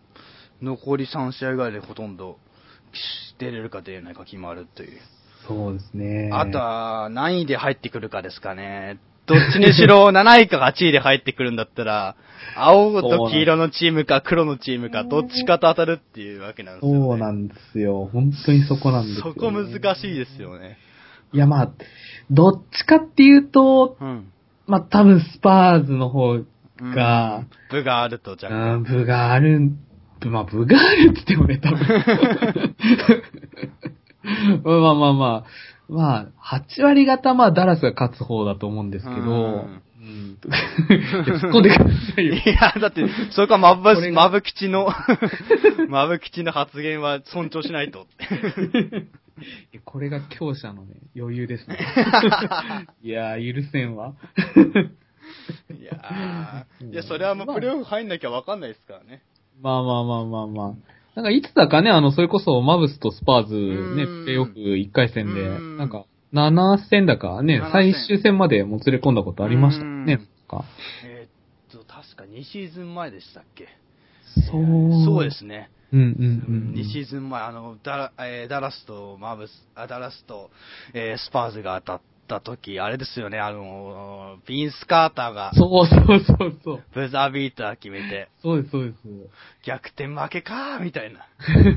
[0.63, 2.39] 残り3試合ぐらいでほとんど、
[3.39, 4.99] 出れるか出れないか決まるという。
[5.47, 6.31] そうですね。
[6.33, 8.99] あとは、何位で入ってくるかですかね。
[9.31, 12.17] どっちにしろ7位か8位で入ってくるんだったら、
[12.57, 17.01] 青と黄色のチームか黒のチームか、どっちかと当たるっていうわけなんですよ、ね。
[17.01, 18.11] そうなんですよ。
[18.13, 20.79] 本当にそこなんですよ、そこ難しいですよね。
[21.33, 21.71] いやまあ、
[22.29, 24.25] どっちかっていうと、うん。
[24.67, 26.43] まあ多分スパーズの方う
[26.83, 28.75] んが、部があると、じゃあ。
[28.75, 29.71] うん、部がある、
[30.25, 31.79] まあ部があるって言ってもね、多分。
[34.83, 35.51] まあまあまあ
[35.91, 40.39] まあ、まあ、8割方まあダラスが勝つ方だと思うんですけど、うんうん。
[40.41, 42.35] いや突っ込んでくださいよ。
[42.35, 44.89] いや、だって、それかマブこれ、がマブ吉の、
[45.89, 48.07] マブ吉の発言は尊重しないと。
[49.85, 51.79] これが強者のね、余裕ですね。
[53.03, 54.15] いやー、許せんわ。
[55.79, 59.23] いやーいや、それはもうプレーオフ入んなきゃわかんないですからね。
[59.61, 61.00] まあまあまあまあまあ。
[61.21, 63.61] なんかいつだかね、あの、それこそマブスとスパーズね、
[64.05, 70.21] うんプレイオフ1回戦で、うんなんか、7戦だかね7、最終戦までもつれ込んだことありましたね。
[70.49, 70.65] か
[71.05, 73.69] えーっと、確か2シーズン前でしたっけ？
[74.51, 75.05] そう。
[75.05, 75.31] そうで。
[75.33, 75.71] すね。
[75.93, 76.75] うんうんうん。
[76.77, 80.51] 2シーズン前、あの、ダラ、えーダラスとマブス、あ、ダラスと、
[80.95, 86.85] えースパーズが当たった時、あれですよね、あの、ビンス・カーターが、そうそうそうそう。
[86.95, 88.97] ブザービーター決めて、そうです、そうです。
[89.67, 91.27] 逆転負けかーみたいな。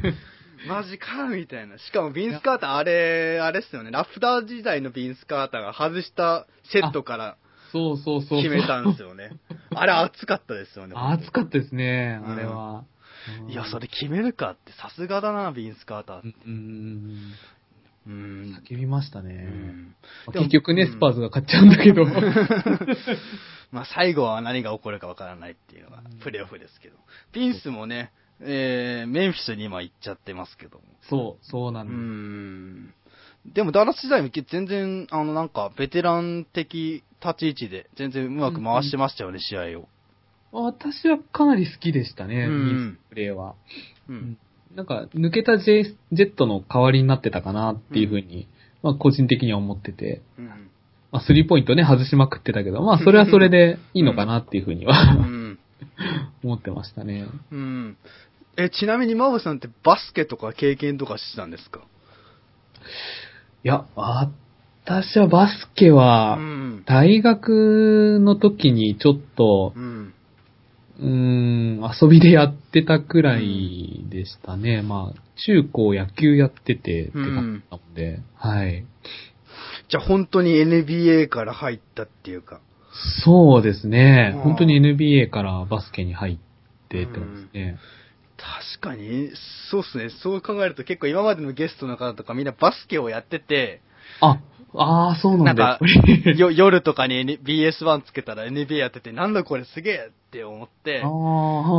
[0.70, 1.78] マジかーみたいな。
[1.80, 7.38] しかもビンス・カーター、あれ、あれっすよね、ラフター時代のビンス・カーターが外したセットから
[7.72, 8.44] そうそうそう。
[8.44, 9.32] 決めたんですよね。
[9.74, 10.94] あれ熱かったですよね。
[10.96, 12.86] 熱かったですね、あれは。
[13.50, 16.28] いや、それ決めるかってさすがだな、ビンス・カーターう。
[16.28, 17.34] んうん
[18.08, 18.52] うんううん。
[18.52, 18.56] ん。
[18.68, 19.34] 叫びましたね。
[19.34, 19.96] うん
[20.28, 22.06] まあ結局ね、スパーズが勝っちゃうんだけど。
[23.72, 26.98] まあ最後は何が起こるかわからないっていうのがプレーオフですけど。
[27.32, 30.84] ピンスもね、えー、メンフィスに今行っちゃってますけども。
[31.02, 32.94] そう、そうなうんで
[33.46, 33.50] す。
[33.50, 33.54] ん。
[33.54, 39.88] でもダラス時代も全然、あのなんかベテラン的立ち位置で全然うまく回してましたよね、試合を。
[40.52, 43.56] 私はかなり好きでしたね、うんプレーは。
[44.08, 44.38] うん。
[44.76, 48.48] なんか、抜けたジェジェットの代わりになってたかなっていうふうに、
[48.82, 50.48] まあ個人的には思ってて、うん。
[51.12, 55.60] まあスリーポイントね、外しまくってたけど、まあそれはそれでいいのかなっていうふうにうはん。
[56.44, 57.28] 思ってましたね。
[57.52, 57.98] うん。
[58.58, 61.82] え、ちなみにマブさんってバスケとか経験とかしてたんですか？
[63.64, 66.84] いや、私はバスケはう、ん。
[66.88, 70.14] 大学の時にちょっとう、ん。
[71.04, 74.82] うーん、遊びでやってたくらいでしたね。
[74.82, 78.86] まあ、中高野球やっててって感じだったので、はい。
[79.90, 82.62] じゃあ本当に NBA から入ったっていうか。
[83.26, 84.42] そうですねうん。
[84.44, 86.38] 本当に NBA からバスケに入っ
[86.90, 87.78] てってますね。
[88.38, 89.32] 確かに、
[89.72, 90.10] そうっすね。
[90.22, 93.82] そう考えると結構今までのゲストの方とかみんなバスケをやってて、
[94.22, 94.40] あ、
[94.76, 95.64] ああ、そうなんだ。
[95.64, 95.86] なんか
[96.52, 101.08] 夜とかに N- BS1 つけたら NBA やってて、なんだこれすげえって思って、あ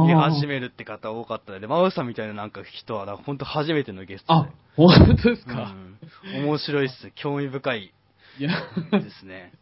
[0.06, 0.30] 見あ。
[0.30, 5.54] 始めるって方多かったので、マウさんみたいななんか人は、本当初めてのゲストあで。、本当ですうか。
[5.62, 5.98] ん、
[6.44, 7.10] 面白いっす。
[7.16, 7.92] 興味深い
[8.38, 8.50] いや、
[8.92, 9.52] ですね。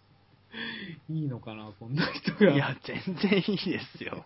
[1.11, 2.53] いいのかな、こんな人が。
[2.53, 4.25] いや、全然いいですよ。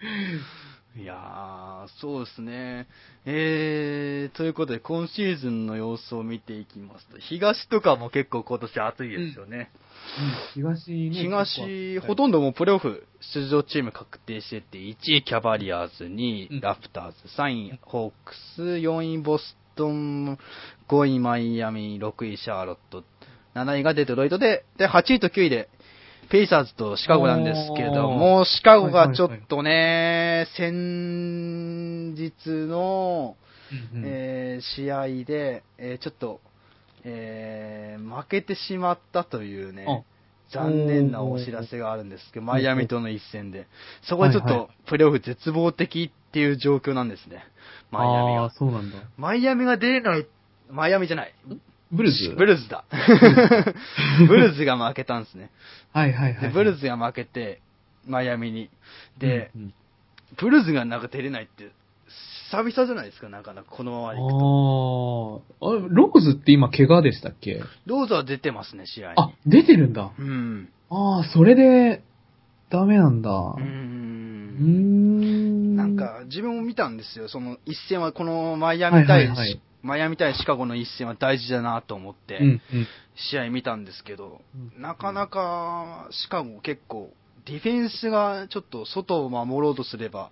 [0.94, 2.86] いやー、そうですね。
[3.24, 9.70] えー、ということで、今シーズンの様子を見ていきますと、東とかも結構今年暑いですよね。
[10.54, 11.10] 東ね。
[11.14, 20.38] 東、ほんとんどもうプレーオフ出場チーム確定してて、1位キャバリアーズ、2うん位ラプターズ、3位ホークス、4位ボストン、
[20.88, 23.02] 5位マイアミ、6位シャーロット、
[23.54, 25.70] 7位がデトロイトで、で、8位と9位で、
[26.30, 33.36] ペイサーズとシカゴなんですけれども、シカゴがちょっとね、先日の、
[33.94, 36.40] うんえー試合で、えーちょっと、
[37.04, 40.04] えー負けてしまったというね、
[40.52, 43.66] 残念なお知らせがあるんですけど、マイアミとの一戦で。
[44.02, 47.44] そこでちょっと、プレーオフ絶望的っていう状況なんですね。
[47.90, 48.50] マイアミが。
[48.50, 48.98] そうなんだ。
[49.16, 50.26] マイアミが出れない、
[50.70, 51.34] マイアミじゃない。
[51.92, 52.34] ブルズ？
[52.36, 52.84] ブルズだ。
[54.26, 55.50] ブルズが負けたんですね。
[55.92, 56.42] はいはいはい。
[56.42, 57.60] で、ブルズが負けて、
[58.06, 58.70] マイアミに。
[59.18, 59.74] で、うんうん
[60.40, 61.72] ブルズがなんか出れないって、
[62.50, 65.42] 久々じゃないですか、なかなかこのままでいくと。
[65.60, 67.62] あーあ、ローズって今怪我でしたっけ？
[67.86, 69.14] ローズは出てますね、試合に。
[69.18, 70.10] あ、出てるんだ。
[70.18, 70.68] うん。
[70.90, 72.02] ああ、それで、
[72.70, 73.30] ダメなんだ。
[73.30, 73.64] うん。
[75.74, 75.76] ん。
[75.76, 77.28] なん、か、自分も見たんですよ。
[77.28, 82.60] その一戦は、このマイアミ対、はいはいはいマイアミ対シカゴの一戦は大事だなと思って。
[83.30, 84.40] 試合見たんですけど、
[84.76, 84.82] うん。
[84.82, 87.12] なかなかシカゴ結構、
[87.46, 90.30] ディフェンスがちょっと外を守ろうとすれば、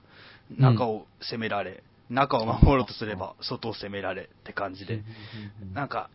[0.58, 5.02] 中を攻められ、中を守ろうとすれば、外を攻められって感じで、
[5.74, 6.10] なんか、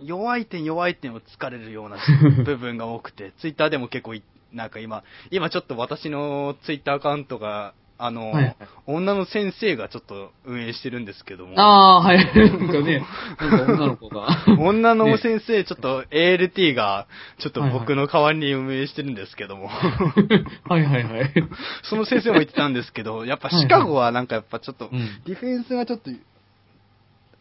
[0.00, 1.98] 弱い点弱い点を突かれるような
[2.44, 12.18] 部分が多くて、ツイッターでも結構い、なんか今、今ちょっと私のツイッターアカウントが、あの、はいはい女の先生がちょっと運営してるんですけども、ああ、はい。
[12.36, 13.02] なんかね、
[13.40, 14.28] なんか女の子が。
[14.60, 17.06] 女の先生、ちょっと ALT が、
[17.38, 21.32] ちょっと僕の代わりに運営してるんですけども、はいはいはい。
[21.84, 26.10] その先生も言ってたんですけど、やっぱシカゴはなんかやっぱちょっと、うんディフェンスがちょっと、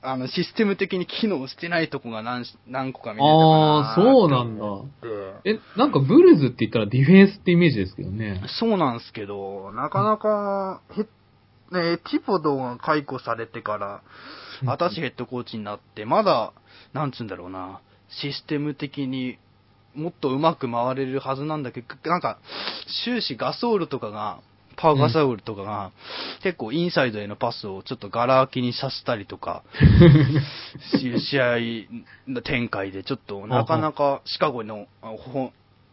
[0.04, 4.66] あの、システム的に機能してないとこが何し何個か見れたかなああ、そうなんだ。
[5.46, 8.42] え、なんかブルズって言ったらディフェンスってイメージですけどね。
[8.60, 11.04] そうなんですけど、なかなか、へ
[11.74, 14.00] ね、ティポドが解雇されてから、うん
[14.66, 16.54] 新しいヘッドコーチになって、まだ、
[16.94, 17.82] なんつうんだろうな、
[18.22, 19.38] システム的に
[19.96, 22.40] もっとうまく回れるはずなんだけど、なんか、
[23.04, 24.42] 終始ガソールとかが、
[24.76, 25.92] パワーガソールとかが、
[26.42, 29.64] 結構インサイドへのパスをちょっとガラ空きにさせたりとか、
[31.00, 31.58] し試合
[32.28, 34.88] の展開で、ちょっとなかなかシカゴの、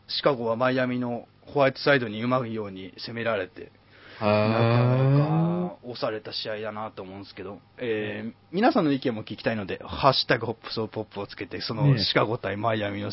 [0.08, 3.72] シカゴはマイアミのホワイトサイドにうまいように攻められて、
[4.20, 13.10] なかなか押された試合だなと思うんですけど、えー皆さんの意見も聞きたいので、ハッシュタグホップソーポップをつけて、そのねシカゴ対マイアミの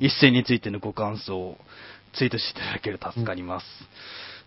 [0.00, 1.58] 一戦についてのご感想を
[2.12, 3.66] ツイートしていただけると助かります。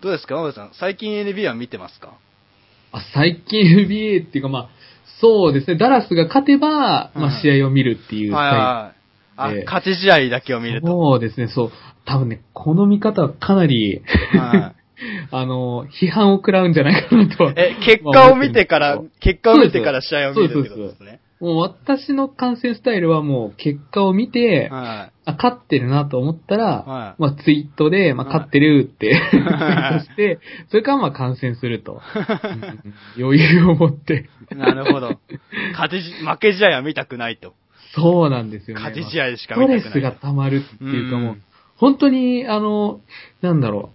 [0.03, 0.71] どうですか、マブさん。
[0.73, 2.17] 最近 NBA は見てますか？
[2.91, 4.69] あ最近 NBA っていうかまあ、
[5.21, 8.99] そうですね、ダラスが勝てば、うんまあ試合を見るっていうはいはい。
[9.37, 10.87] あ、ええ勝ち試合だけを見ると。
[10.87, 11.71] そうですね、そう。
[12.05, 14.01] 多分ね、この見方はかなり、
[14.33, 14.75] はい
[15.31, 17.51] あの、批判を食らうんじゃないかなと。
[17.55, 21.19] え、結果を見てからまあ、結果を見てから試合を見るってことですね。
[21.43, 31.99] もう私の観戦スタイルはもう結果を見て、はあ、勝ってるなと思ったら、はいまあツイートで、まあはい勝ってるって、ツイートして、それからまあ観戦すると。
[33.17, 34.29] うん余裕を持って。
[34.53, 34.55] い。
[34.55, 35.19] なるほど。
[35.73, 37.55] 勝ちじ、負け試合は見たくないと。
[37.93, 38.83] そうなんですよね。
[38.83, 40.01] 勝ち試合しかストレ見たくない。
[40.01, 41.43] スが溜まるっていうかもう、うん
[41.75, 43.01] 本当に、あの、
[43.41, 43.89] なんだろ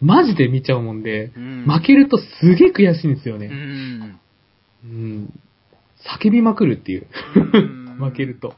[0.00, 3.48] う、マジで見ちゃうもんで、うん負けるとすげえ悔しいんですようね。
[3.48, 4.20] ん。
[4.84, 5.40] うん。
[6.20, 7.08] 叫びまくるっていう。
[7.34, 8.54] うん負けると。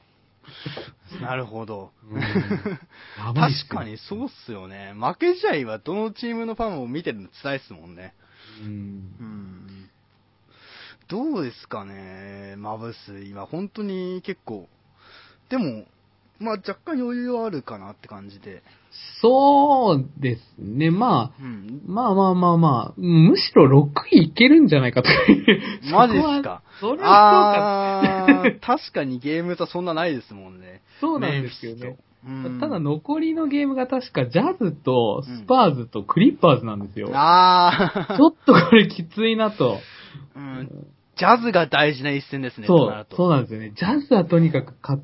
[1.21, 1.93] なるほど。
[2.11, 2.21] うん
[3.35, 4.95] 確かにそうっすよね。
[4.95, 8.15] 負け試合はどのチームのファンも見てるの辛いっすもんね。
[8.63, 9.91] うんうん。
[11.09, 13.23] どうですかね、マブス。
[13.23, 14.69] 今、本当に結構。
[15.49, 15.85] でも、
[16.39, 18.63] まあ若干余裕はあるかなって感じで。
[19.21, 20.91] そうですね。
[20.91, 21.83] まあ、うん。
[21.87, 25.09] まあまあまあまあ、むしろ6位いけるんじゃないかと。
[25.91, 26.63] マジっすか？
[26.81, 28.49] それはあそうか。
[28.49, 30.83] ー、確かにゲーム差そんなないですもんね。
[31.01, 31.97] そうなんですけどね。
[32.27, 37.09] うんただ残りのゲームが確かジャズとスパーズとクリッパーズなんですよ。
[37.13, 39.79] あちょっとこれきついなと。
[40.37, 40.87] ー、 うん。
[41.17, 43.73] ジャズが大事な一戦ですね、そうそうなんですよね。
[43.75, 45.03] ジャズはとにかく勝っ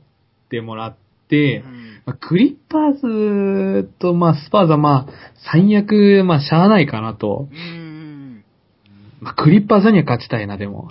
[0.50, 0.96] てもらっ
[1.28, 5.12] て、うんまあ、クリッパーズと、まあ、スパーズはまあ、
[5.52, 7.48] 最悪、まあ、しゃあないかなと。
[7.50, 8.44] うん。
[9.20, 10.90] まあ、クリッパーズには勝ちたいな、でも。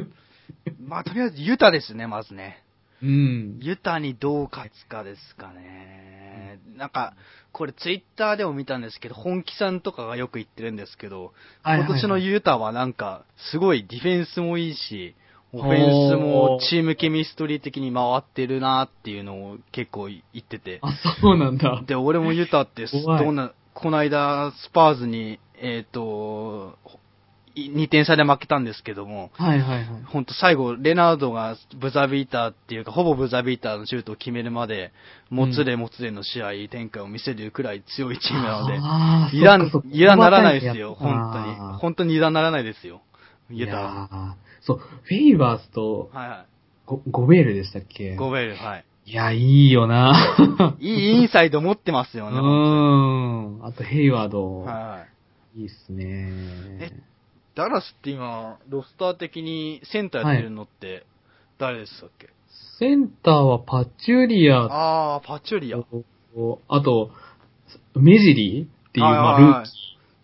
[0.86, 2.62] まあ、とりあえずユタですね、まずね。
[3.02, 3.58] うん。
[3.60, 6.58] ユタにどう勝つかですかね。
[6.76, 7.14] なんか、
[7.52, 11.32] これツイッターでも見たんですけど、本気さんとかがよく言ってるんですけど、
[11.64, 15.14] 今年のユタはなんか、すごいディフェンスもいいし、
[15.52, 20.78] オフェンスもチームケミストリー的に回ってるなっていうのを結構言ってて。
[20.82, 21.82] あ、そうなんだ。
[21.86, 26.78] で、俺もユタってどんな、この間、スパーズに、えっ、と、
[27.56, 30.02] 2点差で負けたんですけども、はいはいはい。
[30.04, 34.92] ほんと最後、レナードがブザビーターっていうか、ほぼブザビーターのシュートを決めるまで、
[35.30, 38.78] もつれもつれの試合展開を見せるくらい強いチームなので、
[39.36, 41.78] 油断油断ならないですよ、本当に。
[41.78, 43.02] 本当に油断ならないですよ。
[43.50, 44.36] ユタは。
[44.60, 46.44] そう、フェイバースとはいは
[46.86, 48.12] ゴゴベールでしたっけ？
[48.14, 48.16] い。
[48.16, 48.84] ゴベール、はい。
[49.06, 49.38] いや、い
[49.68, 50.12] いよな
[50.78, 52.38] いいインサイド持ってますうよね。
[52.38, 53.64] ーん。
[53.66, 54.60] あと、ヘイワード。
[54.60, 55.06] はいは
[55.56, 55.60] い。
[55.62, 56.04] いいっすね
[56.80, 56.90] え。
[57.56, 61.04] ダラスって今、ロスター的にセンターやってるのって、
[61.58, 62.28] 誰でしたっけ、
[62.78, 64.66] センターはパチュリア
[65.16, 65.78] あー、パチュリア。
[65.78, 67.10] と、あと、
[67.96, 69.70] メジリーっていう、まあ、はいはいはいルーキ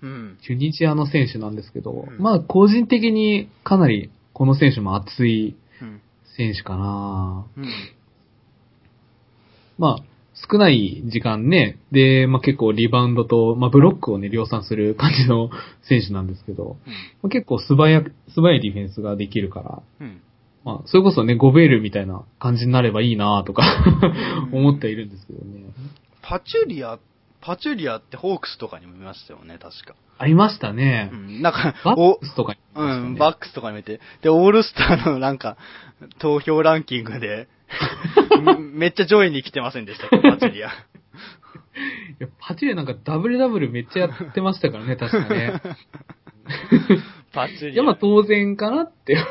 [0.03, 0.39] うん。
[0.41, 6.03] ー、チュニジアの選手なんですけど、うんまあ、個人的にかなり、この選手も熱いうん。
[6.37, 7.67] 選手かなうん。
[9.79, 10.05] まあ、
[10.51, 15.49] 少ない時間ね、で、まあ結構リバウンドと、まあブロックをね、量産する感じの
[15.89, 16.77] 選手なんですけど、
[17.23, 20.21] まあ、結構素早く、素早いディフェンスができるから、うん。
[20.67, 23.63] まあ、それこそね、ゴベールみたいな感じになればいいなとか
[24.53, 25.65] う ん思っているんですけどね。
[26.21, 26.99] パチュリア、
[27.47, 29.95] パチュリアってホークスとかにも見ましたよね、確か。
[30.19, 31.17] ありましたねう。
[31.17, 31.43] ん。
[31.43, 34.01] なんか、バおック、スとかにね、うん、バックスとかに見て。
[34.23, 35.57] で、オールスターのなんか、
[36.19, 37.47] 投票ランキングで、
[38.43, 40.09] め めっちゃ上位に来てませんでした？
[40.09, 40.69] パチュリア。
[40.71, 40.73] い
[42.19, 45.61] やパチュレなんかダブルダブルめっちゃやってましたからね、確かね。
[47.33, 47.75] パチュリア。
[47.75, 49.17] いや、まあ当然かなって。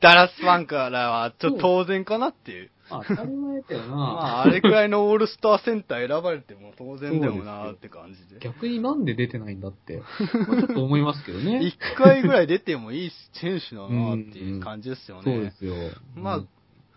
[0.00, 2.70] ダラスファンからは、ちょっと当然かなっていう。
[2.90, 3.96] まあ当たり前だよな。
[3.96, 8.40] まあ、あれくらいのオールスターセンター選ばれても当然だよなって感じで。
[8.40, 10.02] 逆になんで出てないんだって、
[10.48, 11.60] まあちょっと思いますけどね。
[11.66, 15.22] 一回ぐらい出てもいい選手だなっていう感じですよね。
[15.32, 15.74] そうですよ。
[16.14, 16.48] まあうん、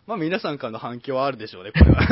[0.07, 2.01] まあ皆さんからの反響はあるでしょうね、これは。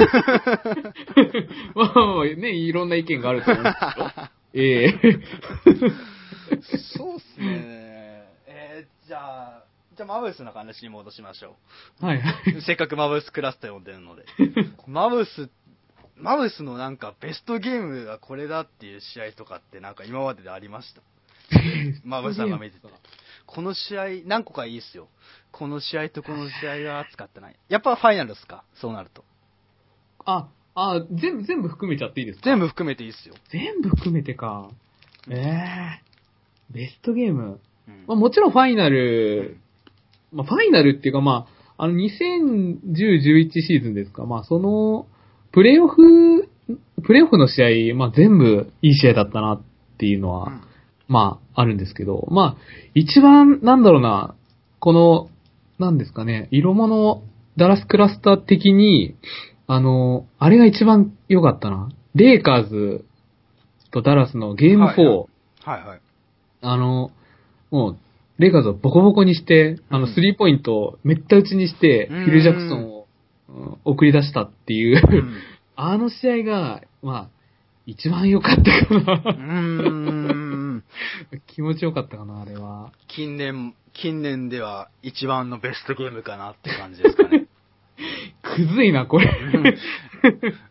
[1.76, 4.40] まあまあね、いろんな意見があると思うんですけど。
[4.52, 4.94] ええ
[6.96, 8.26] そうっすね。
[8.48, 9.64] えー、じゃあ、
[10.00, 11.58] じゃあマブスの話に戻しましょ
[12.00, 12.56] はいはい。
[12.56, 12.62] う。
[12.64, 14.24] せっかくマブスクラスター呼んでるので。
[14.88, 15.50] マブス、
[16.16, 21.02] マブスのなんかベストゲームがこれだっていう試合とかってなんか今まででありました
[22.06, 22.88] マブスさんが見てて。
[23.46, 25.10] この試合、何個かいいっすよ。
[25.52, 27.56] この試合とこの試合が熱かったない。
[27.68, 28.64] やっぱファイナルっすか？
[28.76, 29.26] そうなると。
[30.24, 32.46] あ、あ、全部、全部含めちゃっていいですか？
[32.46, 33.36] 全部含めていいっすよ。
[33.50, 34.70] 全部含めてか。
[35.30, 36.02] ええ
[36.72, 37.60] ベストゲーム。
[37.90, 39.58] うんまあ、もちろんファイナル、
[40.32, 44.26] まあ、ファイナルっていうかまあ、あの、2010-11シーズンですか。
[44.26, 45.08] まあ、その、
[45.52, 46.48] プレイオフ、
[47.04, 49.62] プレイオフの試合、まあ、全部いい試合だったなっ
[49.98, 50.62] ていうのは、うん
[51.10, 52.58] まあ、あるんですけど、まあ、
[52.94, 54.36] 一番、なんだろうな、
[54.80, 55.30] この、
[55.80, 57.24] なんですかね、色物
[57.58, 59.16] ダラスクラスター的に、
[59.68, 61.90] あの、あれが一番良かったな。
[62.14, 63.06] レイカーズ
[63.92, 64.96] とダラスのゲーム4、はい
[65.64, 66.02] はいはい。
[66.62, 67.12] あの、
[67.72, 67.98] もう、
[68.40, 73.06] レイカーズをボコボコにして、あの、うんスリーポイントをめった打ちにして、うんフィル・ジャクソンを、
[73.50, 75.34] うん送り出したっていう、うん
[75.76, 77.30] あの試合が、まあ、
[77.86, 79.32] 一番良かったかうな。
[79.32, 80.84] ーん。
[81.48, 82.92] 気持ちよかったかな、あれは。
[83.08, 87.48] 近年、近年では一番のベストゲームかなって感じですかね。
[88.44, 89.30] くずいな、これ。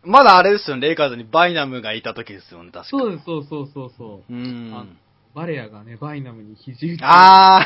[0.04, 2.98] まだあれですよね、レイカーズにバイナムがいた時ですよね、確か。
[2.98, 4.32] そうです、そうそうそうそう。
[4.32, 4.98] うん。
[5.34, 7.60] バレアがね、バイナムに肘打ちあ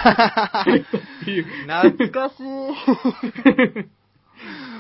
[0.67, 1.45] ーっていう。
[1.67, 4.03] 懐かしい。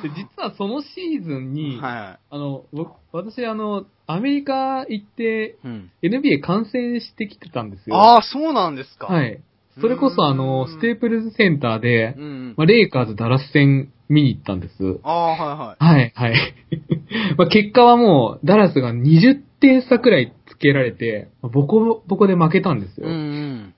[0.02, 5.66] で実はそのシーズンに、はあの、僕、私、あの、アメリカ行って、い。
[5.66, 5.90] うん。
[6.02, 7.96] NBA 観戦してきてたんですよ。
[7.96, 9.06] ああ、そうなんですか。。
[9.06, 9.80] はいい。
[9.80, 12.54] それこそあの、ステープルズセンターでう、ん。
[12.56, 15.00] まあ、レイカーズダラス戦見に行ったんです。
[15.02, 16.54] ああ、ははい、はい。
[17.38, 23.12] まあ結果はもう、ダラスが20点差くらいつけられて、まあボコボコで負けたんですいはい。
[23.12, 23.18] よ。
[23.18, 23.74] うん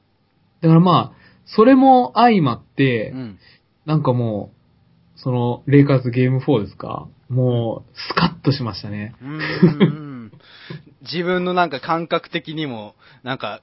[0.60, 3.18] だからまあ、それも相まって、うん。
[3.18, 3.38] うん。
[3.84, 4.50] なんかも
[5.16, 7.06] う、その、レイカーズゲーム4ですか？
[7.28, 9.14] もう、スカッとしましたね。
[9.20, 10.32] うーん
[11.02, 13.60] 自分のなんか感覚的にも、なんか、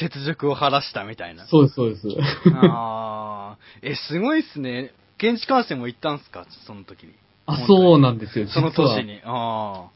[0.00, 1.46] 雪辱を晴らしたみたいな。
[1.46, 2.08] そうです、そうです。
[2.54, 4.92] ああ、え、すごいっすね。
[5.18, 6.46] 現地観戦も行ったんすか？
[6.66, 7.12] その時に。
[7.46, 8.46] あ、そうなんですよ。
[8.48, 9.20] その年に。
[9.24, 9.88] あ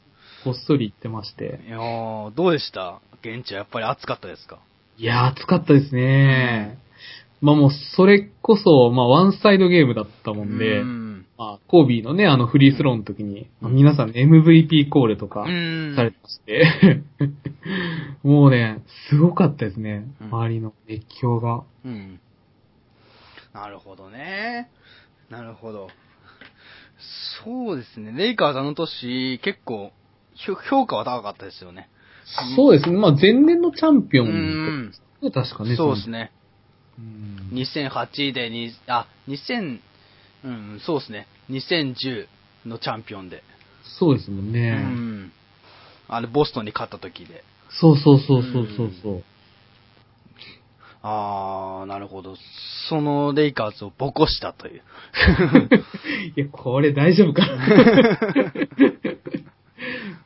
[0.44, 1.66] こっそり行ってましてあ。。
[1.66, 3.00] いやーどうでした？
[3.22, 4.58] 現地はやっぱり暑かったですか？
[4.98, 6.78] いやー、暑かったですね。
[7.40, 11.26] まあもう、それこそ、まあワンサイドゲームだったもんで、うん。
[11.36, 15.94] まあ、コービーのね、あのフリースローの時に、まあ皆さんね MVP コールとかうん。
[15.96, 17.02] されてまして、
[18.22, 20.04] もうね、すごかったですね。
[20.20, 21.64] うん周りの熱狂が。
[21.84, 22.20] うん。
[23.52, 24.70] なるほどね。
[25.30, 25.88] なるほど。
[27.44, 28.12] そうですね。
[28.16, 29.92] レイカーズあの年、結構、
[30.36, 31.88] 評価は高かったですよね。
[32.56, 32.96] そうですね。
[32.96, 34.92] まあ前年のチャンピオうンん。
[35.22, 35.76] で確かね。
[35.76, 36.32] そうですね。
[36.98, 37.50] うん。
[37.52, 39.80] 2008でに、あ、2000、
[40.44, 41.26] うん、そうですね。
[41.50, 42.26] 2010
[42.66, 43.42] のチャンピオンで。
[43.98, 44.70] そうですもんうね。
[44.70, 45.32] ん。
[46.08, 47.44] あれ、ボストンに勝った時で。
[47.70, 49.24] そうそうそうそうそうそう。
[51.06, 52.34] あー、なるほど。
[52.88, 54.82] そのレイカーズをボコしたという。
[56.36, 57.66] いや、これ大丈夫かな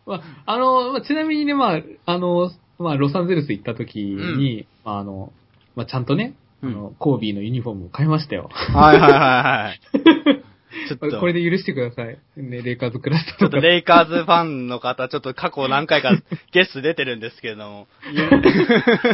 [0.09, 5.33] まあ、あの、まあ、ちなみにね、まあ、あの、まあ、ロサンゼルス行った時に、まあ、あの、
[5.77, 8.49] まあ、ちゃんとね、あの、コービーのユニフォームを買いましたよ。
[8.53, 10.45] はいはいはいはい。
[10.89, 12.19] ちょっと、これで許してください。
[12.37, 16.11] ね、レイカーズクラスちょっとレイカーズファンの方、ちょっと過去何回か
[16.53, 17.89] ゲスト出てるんですけれども。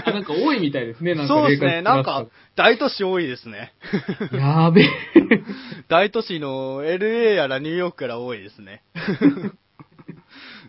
[0.05, 1.83] あ、なんか多いみたいですね、なんかそうですね。
[1.83, 2.27] なんか、
[2.57, 3.73] 大都市多いですね。
[4.33, 4.37] ー。
[4.37, 4.89] やーべえ。
[5.89, 8.83] 大都市の LA やらニューヨークから多いですね。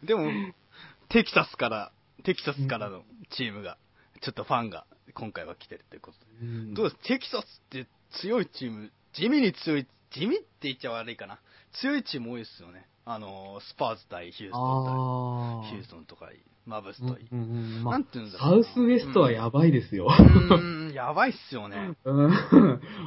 [0.05, 0.29] でも、
[1.09, 1.91] テキサスから、
[2.23, 3.77] テキサスからのチームが、
[4.21, 6.73] ちょっとファンが今回は来てるということで。
[6.73, 7.03] どうです？
[7.03, 7.87] テキサスって
[8.21, 11.39] 強いチーム、地味に強い、地味って言っちゃ悪いかな。
[11.73, 12.87] 強いチーム多いですよね。
[13.05, 16.29] あの、スパーズ対ヒューストンあ対、ヒューストンとか、
[16.65, 17.27] マブスーといい。
[17.31, 20.07] うんうんうんまあなんていうんだろサうウスウエストはやばいですよ。
[20.07, 21.95] うーん、やばいっすよね。
[22.03, 22.31] うん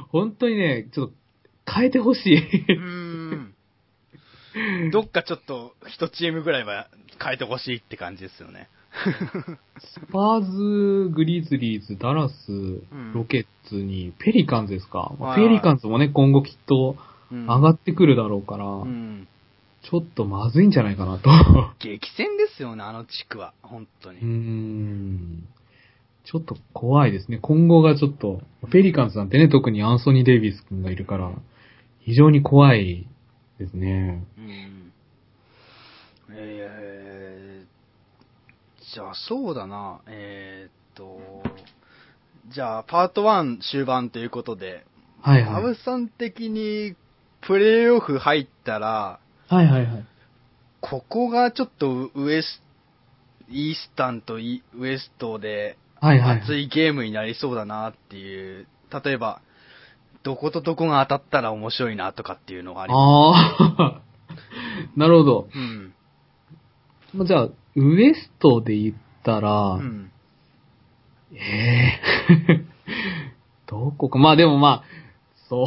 [0.09, 1.13] 本当にね、ちょっと
[1.71, 2.35] 変えてほしい。
[2.37, 3.48] うーん。
[4.91, 6.87] どっかちょっと一チームぐらいは
[7.23, 8.67] 変えてほしいって感じですよね。
[9.79, 15.13] スパーズ、グリズリーズ、ダラス、んロケッツに、ペリカンズですか？
[15.19, 16.95] まあはいはいペリカンズもね、今後きっと
[17.31, 19.27] うん上がってくるだろうから、うん。
[19.83, 21.29] ちょっとまずいんじゃないかなと。
[21.79, 23.53] 激戦ですよね、あの地区は。
[23.61, 24.33] 本当うーに。
[24.33, 25.43] ん。
[26.25, 27.37] ちょっと怖いですね。
[27.41, 28.41] 今後がちょっと、
[28.71, 31.31] ペリカンズなんてね、特にアンソニー・デイビス君がいるから、
[32.01, 33.07] 非常に怖い
[33.57, 34.23] ですね。
[34.53, 34.93] うん。
[36.31, 40.01] えー、じゃあそうだな。
[40.07, 41.19] えーっと、
[42.53, 44.85] じゃあパート1終盤ということで、
[45.21, 45.55] はいはい。
[45.55, 46.95] アブさん的に
[47.41, 50.05] プレイオフ入ったら、はいはいはい。
[50.81, 52.61] ここがちょっとウエス、
[53.49, 56.41] イースタンとイウエストではいはい。
[56.41, 58.67] 熱いゲームになりそうだなっていう、
[59.03, 59.41] 例えば、
[60.23, 64.01] どことどこが当たったら面白いなとかっていうのがありまああ、
[64.99, 65.47] なるほど。
[65.53, 65.57] す。
[65.57, 65.93] うん。
[67.13, 70.11] まあじゃあ、ウエストで言ったら、うん。
[71.33, 72.65] ええ
[73.67, 74.83] どこか、まあでもまあ、
[75.49, 75.65] そ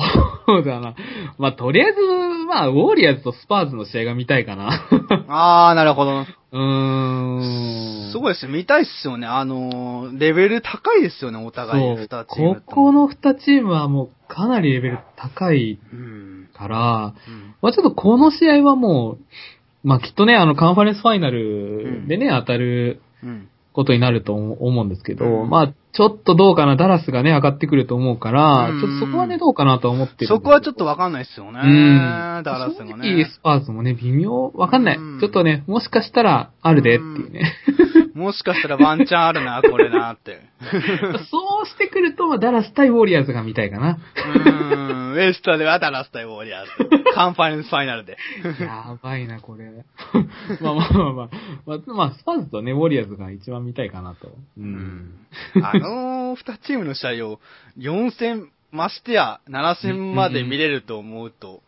[0.61, 0.95] うだな。
[1.39, 2.01] まあとりあえず、
[2.47, 4.70] まあ、ウォーリアーズとスパーズの試合が見たいかな。
[5.28, 6.20] あー、なるほど。
[6.20, 8.12] うーん。
[8.12, 8.53] すごいですね。
[8.53, 9.26] 見たいっすよね。
[9.26, 16.49] あのー、レベル高いですよね、お互い、チームことこの二チームはもうかなりレベル高いうん。
[16.55, 17.55] から、うん。
[17.61, 19.18] まあちょっとこの試合はもう、
[19.83, 23.49] まあきっとね、あのカンファレンスファイナルでね、当たるうん。
[23.73, 30.27] ことになると思うんですけど、うんまあちょっとどうかな、ダラスがね、上がってくると思うから、うんちょっとそこはね、どうかなとは思ってる。
[30.27, 31.61] そこはちょっとわかんないっすよね。
[31.62, 32.43] うん。
[32.45, 33.25] ダラスが正直ね。
[33.27, 34.97] スパーズもね、微妙、わかんない。
[34.97, 37.53] うんちょっとね、もしかしたらあるでっていうね。
[38.14, 40.40] もしかしたらワンチャンあるな、これなって。
[41.30, 43.98] そうしてくると、まあダラス対ウォリアーズが見たいかな。
[44.74, 45.12] うん。
[45.12, 47.04] ウエストではダラス対ウォリアーズ。
[47.14, 48.16] カンファレンスファイナルで。
[48.60, 49.70] やばいな、これ。
[50.60, 51.28] まあまあまあまあ、
[51.66, 54.28] まあ、まあ、スパーズとね、ウォリアーズが一番見たいかなと。
[54.28, 55.26] ううん。
[55.62, 57.40] あの二チームの試合を
[57.78, 61.62] 4戦、ましてや7戦まで見れると思うと、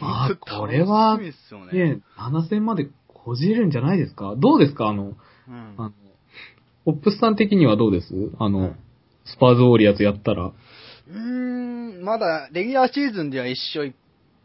[0.00, 1.32] あこれはね。
[1.72, 5.14] ね、7戦までこじれるんじゃないですかどうですかあの、
[5.48, 5.74] うん。
[5.78, 5.92] あの、
[6.84, 8.14] ホップスさん的にはどうです？
[8.38, 8.76] あの、うん。
[9.24, 10.46] スパーズウォリアーズやったら。
[10.46, 13.94] うーん、まだ、レギュラーシーズンでは一勝一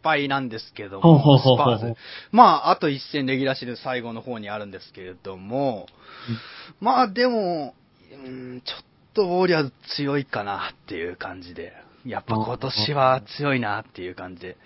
[0.03, 1.95] 敗なんですけども、スパーズ。
[2.31, 5.87] まあ、あと一戦レギュラーシーズン最後の方にあるんですけれども、
[6.79, 7.75] まあでも、
[8.25, 8.83] うん、ちょっ
[9.13, 11.73] とウォリアーズ強いかなっていう感じで、
[12.05, 14.57] やっぱ今年は強いなっていう感じで、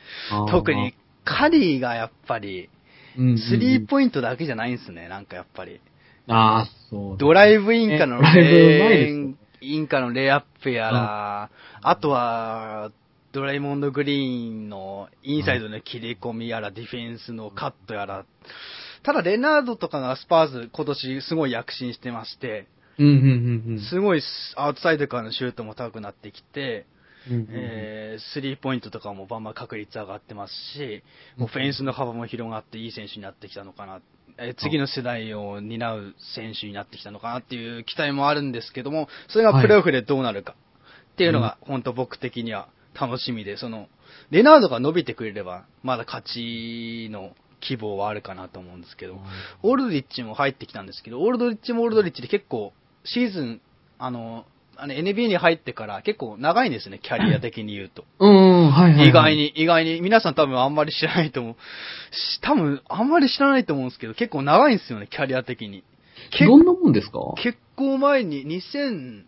[0.51, 0.93] 特に、
[1.25, 2.69] カリーがやっぱり、
[3.17, 3.38] うんうんうん。
[3.39, 5.79] スリーポイントだけじゃないんですね、なんかやっぱり。
[6.28, 7.17] ああ、そう。
[7.17, 11.49] ドライブインからのレ、ですよ、イン、インからのレイアップやら、
[11.82, 12.91] あとは、
[13.32, 18.26] ドレイモンド・グリーンのインサイドの切り込みやら、ディフェンスのカットやら。
[19.01, 22.67] ただ、レナードとかがスパーズ今年すごい躍進してまして、
[22.99, 23.80] うんうんうんうん。
[23.82, 24.21] すごい
[24.55, 26.86] アウトサイドからのシュートも高くなってきて、
[27.30, 31.03] うんえースリーポイントとかもバンバン確率上がってますし、
[31.38, 34.03] もうフェンスの幅も広がっていい選手になってきたのかな、えー
[34.57, 40.55] 次の世代を担う選手になってきたのかなっていう期待もあるんですけども、それがプレーオフでどうなるか
[41.13, 42.67] っていうのが、本当僕的には
[42.99, 43.88] 楽しみで、その、
[44.31, 49.19] レナードが伸びてくれれば、まだ勝ちの希望はあるかなと思うんですけど、
[49.61, 52.73] オールドリッチも入ってきたんですけど、オールドリッチもオールドリッチで結構、
[53.03, 53.61] シーズン、
[53.99, 54.45] あの、
[54.76, 58.05] あの NBA に入ってから結構長いんですね、キャリア的に言うと。
[58.19, 59.09] うん、はいはいはい。
[59.09, 61.55] 意外に、意外に、皆さん多分あんまり知らないと思う。
[62.11, 65.84] し多分あんまり知らないと思うんですけど、結構長いんですよね、キャリア的に。
[66.32, 67.19] けどんなもんですか？
[67.41, 69.24] 結構前に2000、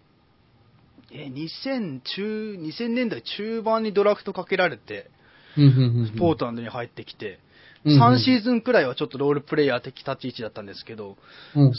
[1.11, 5.09] え、2000中、2000年代中盤にドラフトかけられて、
[6.17, 7.45] ポートランドに入ってきて、うんうん
[7.85, 11.17] 3シーズンくらいはちょっとロールプレイヤー的立ち位置だったんですけど、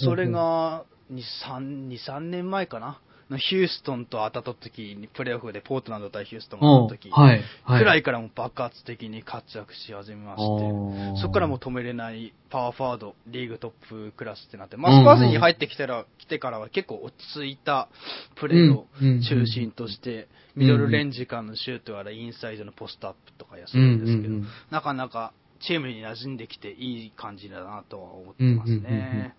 [0.05, 3.01] それが2、3、2、3年前かな
[3.31, 7.43] のヒューストンと当たった時に、プレーオフでポートランド対ヒューストンが当たった時、はい。
[7.65, 7.83] はい。
[7.83, 17.89] くらいからも爆発的に活躍し始めまあして、ーそこからもう止めれないパワーフォワード、リーグトップクラスってなって、まあ、スパーズに入ってきたら、来てからは結構落ち着いた
[18.37, 29.35] プレーを中心として、ミドルレンジ間のシュートやらインサイドのポストアップとかやするんですけど、うんうんうんなかなかチームに馴染んできていい感じだなとは思ってますうんうんうんうんね。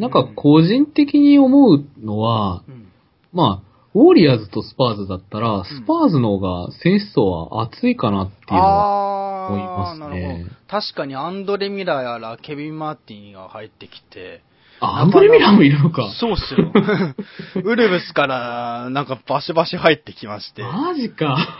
[0.00, 2.90] なんか個人的に思うのは、うん
[3.32, 10.46] まあ、ウォーリアーズとスパーズだったら、スパーズの方が選手層は厚いかなっていうのは、思いますね。
[10.68, 14.42] 確かにアンドレ・ミラーやらケビン・マーティンが入ってきて、
[14.80, 16.10] あ、アンドレミラーもいるのか。
[16.18, 16.72] そうっすよ。
[17.62, 21.58] ウルブスからなんかバシバシ入ってきまして、マジか。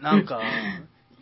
[0.00, 0.40] なんか、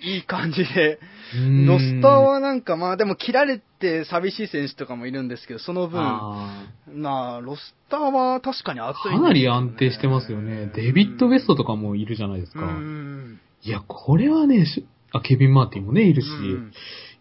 [0.03, 0.99] いい感じで、
[1.35, 1.67] うん。
[1.67, 10.71] ロスターはなんかまあでも切られて寂しい選手とかもいるんですけど、その分、あまあロスターは確かに熱いね、ーかなり安定してますよね。
[10.75, 12.61] デビッド・ウェストとかもいるじゃないですか。
[12.61, 13.41] うん。
[13.63, 16.73] いや、これはね、しあ、ケビン・マーティンもね、いるし、うん。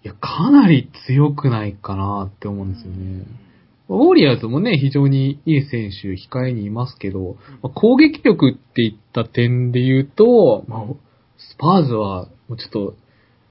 [0.03, 3.25] いや、かなり強くないかなって思うんですよね。
[3.89, 11.08] ウォーリアーズもね、非常にいい選手、控えにいますけど、まあ攻撃力っていった点で言うと、まあ、ス
[11.59, 12.95] パーズは、もうちょっと、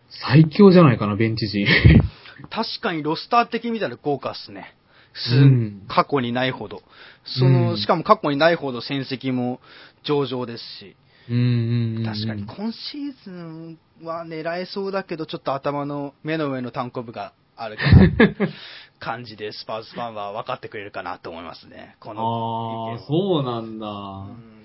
[0.09, 1.67] 最強じゃないかな、ベンチ陣。
[2.51, 4.75] 確かにロスター的に見たら豪華っすね。
[5.15, 6.83] すうん過去にないほど。
[7.25, 9.61] その、うんしかも過去にないほど戦績も
[10.05, 10.97] 上々ですし。
[11.29, 18.49] うんうんうん確かに今シーズンは狙えそうだけど、ちょっと頭の目の上の単行部があるから、
[18.99, 21.97] 感じでスパーズファンは分かってくれるかなと思いますね。
[22.01, 23.87] このああ、そうなんだ。
[23.87, 23.91] う
[24.31, 24.59] ん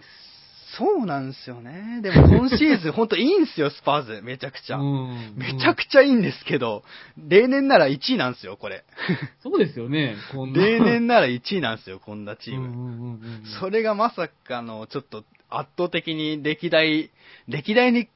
[0.77, 1.99] そうなんですよね。
[2.01, 4.21] でも今シーズン本当いいんですよ、 スパーズ。
[4.23, 4.77] めちゃくちゃ。
[4.77, 6.83] うんめちゃくちゃいいんですけど、
[7.17, 8.83] 例年なら1位なんですよ、これ。
[9.43, 10.65] そうですよね、こんな。
[10.65, 12.67] 例年なら1位なんですよ、こんなチーム。
[12.67, 17.11] うんうんうんうんそれがまさかの、ちょっと圧倒的に歴代、
[17.47, 18.07] 歴代に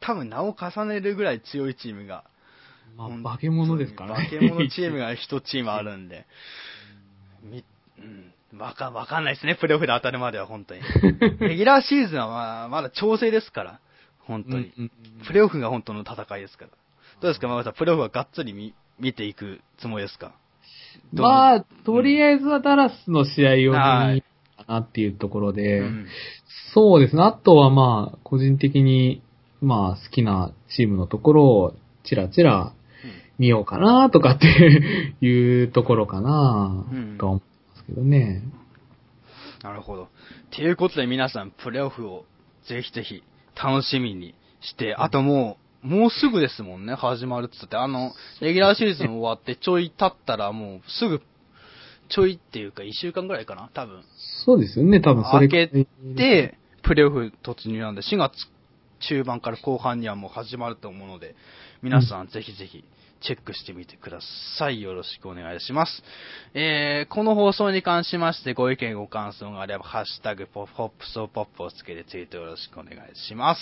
[0.00, 2.24] 多分名を重ねるぐらい強いチームが。
[2.96, 4.24] まあ、化け物ですからね。
[4.26, 6.26] 化け物チームが一チームあるんで。
[7.42, 7.64] み
[7.98, 10.80] うん、わか、わかんないですね、プレーオフで当たるまでは、本当に。
[11.40, 13.80] レギュラーシーズンはまあまだ調整ですから、
[14.20, 14.72] 本当に。
[14.78, 14.90] うん
[15.26, 16.70] プレーオフが本当の戦いですから。
[17.20, 20.32] どうですか、ママさん、プレーオフはがっつり見見ていくつもりですか？
[21.12, 24.24] まあ、とりあえずはダラスの試合を見はいに行
[24.62, 26.06] ったなっていうところで、うん。
[26.72, 27.22] そうですね。
[27.22, 29.22] あとはまあ、個人的に、
[29.60, 31.74] まあ、好きなチームのところを、
[32.04, 32.72] ちらちら
[33.38, 34.46] 見ようかなとかって
[35.20, 37.42] いうところかなうんとは思
[37.88, 38.42] いますけどね。
[39.62, 40.08] なるほど。
[40.54, 42.26] ということで皆さん、プレーオフを
[42.68, 43.22] ぜひぜひ
[43.62, 47.76] 楽しみにして、あともう、もうすぐですもんね、始まるって言って。
[47.76, 51.20] あの、レギュラーシーズン終わってちょい経ったらもうすぐ、
[52.08, 54.02] ちょいっていうか1週間ぐらいかな、多分。
[54.44, 55.00] そうですよね。
[55.00, 58.32] 多分それ開けで、プレーオフ突入なんで、4月
[59.00, 61.34] 中盤から後半にはもう始まると思うので、
[61.82, 62.84] 皆さんぜひぜひ
[63.26, 64.18] チェックしてみてくだ
[64.58, 64.82] さい。
[64.82, 66.02] よろしくお願いします。
[66.54, 72.98] えー、この放送に関しましてご意見ご感想があれば、ハッシュタグポップソポップをつけてツイートよろしくお願い
[73.28, 73.60] します。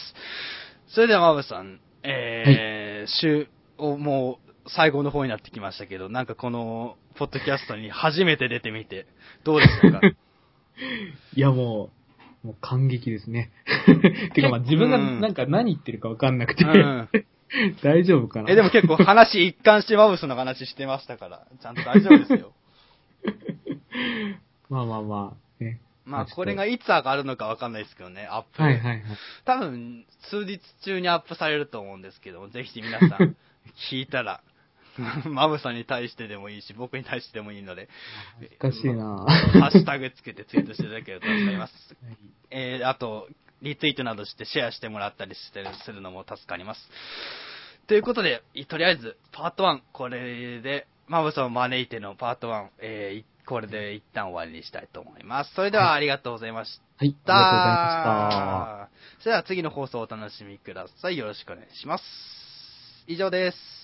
[0.88, 3.48] それでは、マブさん、えー、週、
[3.78, 9.06] をもう最後の方になってきましたけど、なんかこの、ポッドキャストに初めて出てみて、
[9.44, 10.00] どうでしたか？
[11.36, 11.90] いやも
[12.44, 13.52] う、もう感激ですね。
[14.34, 17.08] てかまあ自分がなんか何言ってるかわかんなくて、うん
[17.82, 18.50] 大丈夫かな？
[18.50, 22.52] え、でも結構話一貫してマブスの話してましたから、ちゃんと大丈夫ですよ。
[24.68, 25.80] まあまあまあ、ね。
[26.04, 28.62] まあ、これがいつ上がるのかわかんないですけどね、アップ。
[28.62, 29.02] はいはいはい。
[29.44, 33.36] 多分、数日中にアップされると思うんですけど、ぜひ皆さん、
[33.90, 34.40] 聞いたら、
[35.24, 37.88] マブさんに対してでもいいし、僕に対してでもいいので、
[38.60, 41.96] 難しいなハッシュタグつけてツイートしていただけると助かります。
[42.50, 43.28] えー、あと、
[43.62, 46.80] リツイートなどしてシェアしてもらったりしてするのも助かります。
[47.86, 55.54] ということで、とりあえず、パート1、これで、マブさんを招いてのパート1、えー、これで一旦終わりにしたいと思います。
[55.54, 56.82] それではありがとうございました。
[56.98, 57.34] はい、ありが
[58.04, 59.22] とうございました。
[59.22, 61.16] それでは次の放送をお楽しみください。
[61.16, 62.04] よろしくお願いします。
[63.08, 63.81] 以上です。